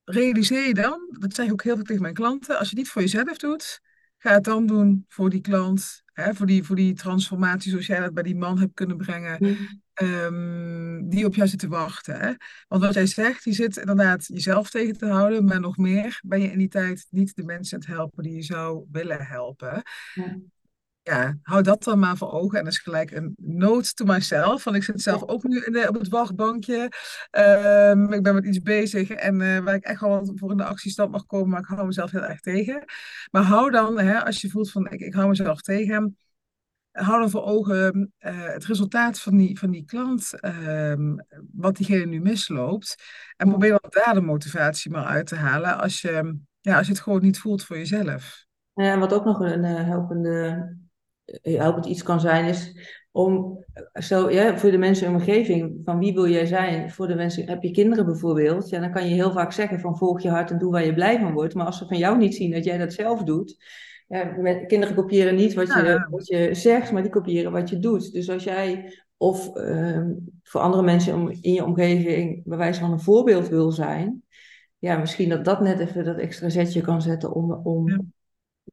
[0.09, 2.77] realiseer je dan, dat zeg ik ook heel veel tegen mijn klanten, als je het
[2.77, 3.81] niet voor jezelf doet,
[4.17, 7.99] ga het dan doen voor die klant, hè, voor, die, voor die transformatie zoals jij
[7.99, 9.45] dat bij die man hebt kunnen brengen.
[9.45, 9.57] Um,
[9.93, 12.19] ehm, die op jou zit te wachten.
[12.19, 12.33] Hè?
[12.67, 16.41] Want wat jij zegt, je zit inderdaad jezelf tegen te houden, maar nog meer ben
[16.41, 19.81] je in die tijd niet de mensen aan het helpen die je zou willen helpen.
[21.09, 22.57] Ja, hou dat dan maar voor ogen.
[22.57, 24.63] En dat is gelijk een note to myself.
[24.63, 26.91] Want ik zit zelf ook nu in de, op het wachtbankje.
[27.31, 30.63] Um, ik ben met iets bezig en uh, waar ik echt wel voor in de
[30.63, 32.83] actiestand mag komen, maar ik hou mezelf heel erg tegen.
[33.31, 36.17] Maar hou dan, hè, als je voelt van ik, ik hou mezelf tegen,
[36.91, 42.05] hou dan voor ogen uh, het resultaat van die, van die klant, um, wat diegene
[42.05, 42.95] nu misloopt.
[43.37, 46.93] En probeer dan daar de motivatie maar uit te halen als je, ja, als je
[46.93, 48.47] het gewoon niet voelt voor jezelf.
[48.73, 50.77] Ja, en wat ook nog een uh, helpende
[51.41, 52.73] helpend iets kan zijn, is
[53.11, 56.91] om zo, ja, voor de mensen in de omgeving, van wie wil jij zijn?
[56.91, 58.69] Voor de mensen, heb je kinderen bijvoorbeeld?
[58.69, 60.93] Ja, dan kan je heel vaak zeggen van volg je hart en doe waar je
[60.93, 61.53] blij van wordt.
[61.53, 63.57] Maar als ze van jou niet zien dat jij dat zelf doet,
[64.07, 64.25] ja,
[64.65, 68.11] kinderen kopiëren niet wat je, wat je zegt, maar die kopiëren wat je doet.
[68.11, 70.01] Dus als jij of uh,
[70.43, 74.23] voor andere mensen in je omgeving bij wijze van een voorbeeld wil zijn,
[74.77, 78.11] ja, misschien dat dat net even dat extra zetje kan zetten om, om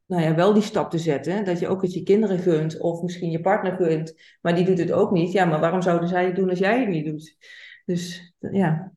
[0.05, 1.45] nou ja, wel die stap te zetten.
[1.45, 4.77] Dat je ook het je kinderen gunt of misschien je partner gunt, maar die doet
[4.77, 5.31] het ook niet.
[5.31, 7.37] Ja, maar waarom zouden zij het doen als jij het niet doet?
[7.85, 8.91] Dus ja.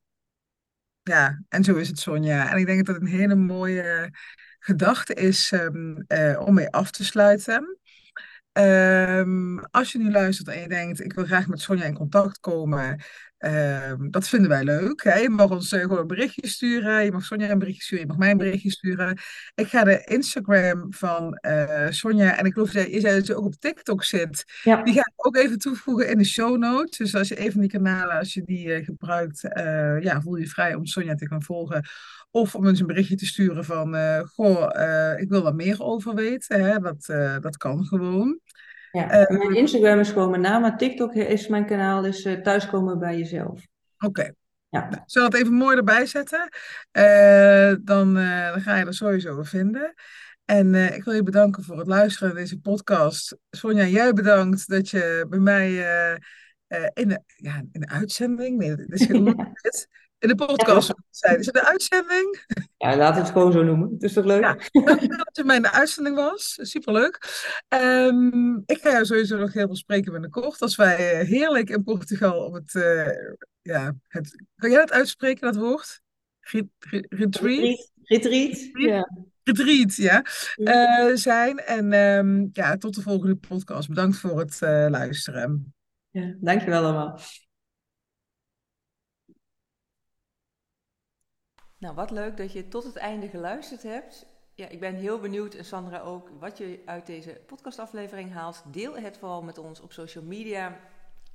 [1.03, 2.51] Ja, en zo is het Sonja.
[2.51, 4.15] En ik denk dat het een hele mooie
[4.59, 7.79] gedachte is um, uh, om mee af te sluiten.
[8.53, 12.41] Um, als je nu luistert en je denkt, ik wil graag met Sonja in contact
[12.41, 13.03] komen,
[13.41, 15.03] Ehm, dat vinden wij leuk.
[15.03, 15.15] Hè?
[15.15, 17.05] Je mag ons uh, gewoon een berichtje sturen.
[17.05, 18.05] Je mag Sonja een berichtje sturen.
[18.05, 19.19] Je mag mij een berichtje sturen.
[19.55, 22.37] Ik ga de Instagram van uh, Sonja.
[22.37, 24.45] En ik geloof dat je zei dat je ook op TikTok zit.
[24.63, 24.83] Ja.
[24.83, 26.99] Die ga ik ook even toevoegen in de show notes.
[26.99, 29.41] Dus als je een van die kanalen, als je die uh, gebruikt,
[30.01, 31.85] ja, voel je vrij om Sonja te gaan volgen.
[32.31, 34.69] Of om eens een berichtje te sturen van, goh,
[35.17, 36.65] ik wil wat meer over weten.
[36.65, 36.79] Hè?
[36.79, 37.05] Dat,
[37.43, 38.41] dat kan gewoon.
[38.93, 42.41] Ja, uh, mijn Instagram is gewoon mijn naam, maar TikTok is mijn kanaal, dus uh,
[42.41, 43.67] thuiskomen bij jezelf.
[43.99, 44.33] Oké.
[44.69, 44.89] Ja.
[44.89, 46.49] Nou, zal het even mooi erbij zetten?
[46.93, 49.95] Uh, dan, dan ga je er sowieso vinden.
[50.45, 53.37] En ik wil je bedanken voor het luisteren naar deze podcast.
[53.51, 55.69] Sonja, jij bedankt dat je bij mij
[56.93, 59.35] in, de, ja, in de uitzending, nee, dat is niet
[60.21, 61.39] in de podcast zijn.
[61.39, 62.45] Is het een uitzending?
[62.77, 63.91] Ja, laten we het gewoon zo noemen.
[63.93, 64.41] Het is toch leuk?
[64.41, 64.57] Ja,
[65.17, 66.59] dat het mijn uitzending was.
[66.61, 67.19] Superleuk.
[67.69, 70.61] Um, ik ga jou sowieso nog heel veel spreken binnenkort.
[70.61, 72.75] Als wij heerlijk in Portugal op het...
[72.75, 73.09] Uh,
[73.63, 76.01] ja, het kan jij dat uitspreken, dat woord?
[77.09, 77.91] retreat?
[78.03, 79.11] Retreat, ja.
[79.43, 80.25] Retreat, ja.
[80.57, 81.59] Uh, zijn.
[81.59, 83.89] En um, ja, tot de volgende podcast.
[83.89, 85.75] Bedankt voor het uh, luisteren.
[86.11, 87.21] Ja, dankjewel allemaal.
[91.81, 94.27] Nou, wat leuk dat je tot het einde geluisterd hebt.
[94.55, 98.63] Ja, ik ben heel benieuwd, en Sandra ook, wat je uit deze podcastaflevering haalt.
[98.67, 100.81] Deel het vooral met ons op social media.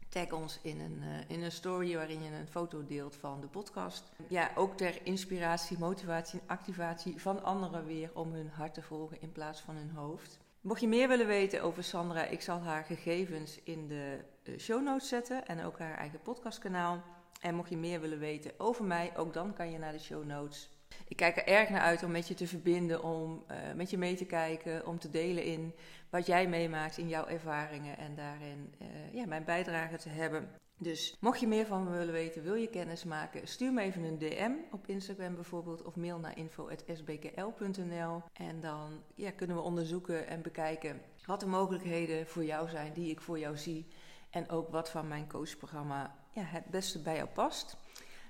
[0.09, 3.47] Tag ons in een, uh, in een story waarin je een foto deelt van de
[3.47, 4.11] podcast.
[4.29, 9.21] Ja, ook ter inspiratie, motivatie en activatie van anderen weer om hun hart te volgen
[9.21, 10.39] in plaats van hun hoofd.
[10.61, 14.83] Mocht je meer willen weten over Sandra, ik zal haar gegevens in de eh, show
[14.83, 17.03] notes zetten en ook haar eigen podcastkanaal.
[17.45, 20.25] En mocht je meer willen weten over mij, ook dan kan je naar de show
[20.25, 20.69] notes.
[21.07, 23.97] Ik kijk er erg naar uit om met je te verbinden, om uh, met je
[23.97, 25.73] mee te kijken, om te delen in
[26.09, 30.49] wat jij meemaakt in jouw ervaringen en daarin uh, ja, mijn bijdrage te hebben.
[30.77, 34.03] Dus mocht je meer van me willen weten, wil je kennis maken, stuur me even
[34.03, 40.27] een DM op Instagram bijvoorbeeld of mail naar info.sbkl.nl en dan ja, kunnen we onderzoeken
[40.27, 43.87] en bekijken wat de mogelijkheden voor jou zijn die ik voor jou zie
[44.35, 47.77] en ook wat van mijn coachprogramma ja, het beste bij jou past.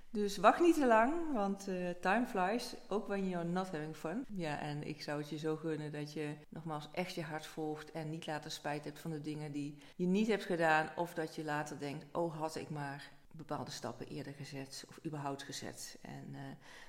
[0.10, 4.26] Dus wacht niet te lang, want uh, time flies, ook when you're not having fun.
[4.30, 7.92] Ja, en ik zou het je zo gunnen dat je nogmaals echt je hart volgt
[7.92, 10.90] en niet later spijt hebt van de dingen die je niet hebt gedaan.
[10.96, 15.44] Of dat je later denkt, oh had ik maar bepaalde stappen eerder gezet of überhaupt
[15.44, 15.98] gezet.
[16.02, 16.40] En uh,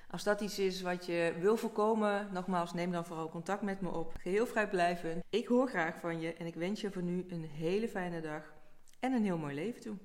[0.09, 3.89] als dat iets is wat je wil voorkomen, nogmaals, neem dan vooral contact met me
[3.89, 4.13] op.
[4.17, 5.23] Geheel vrijblijvend.
[5.29, 8.55] Ik hoor graag van je en ik wens je voor nu een hele fijne dag
[8.99, 9.97] en een heel mooi leven toe.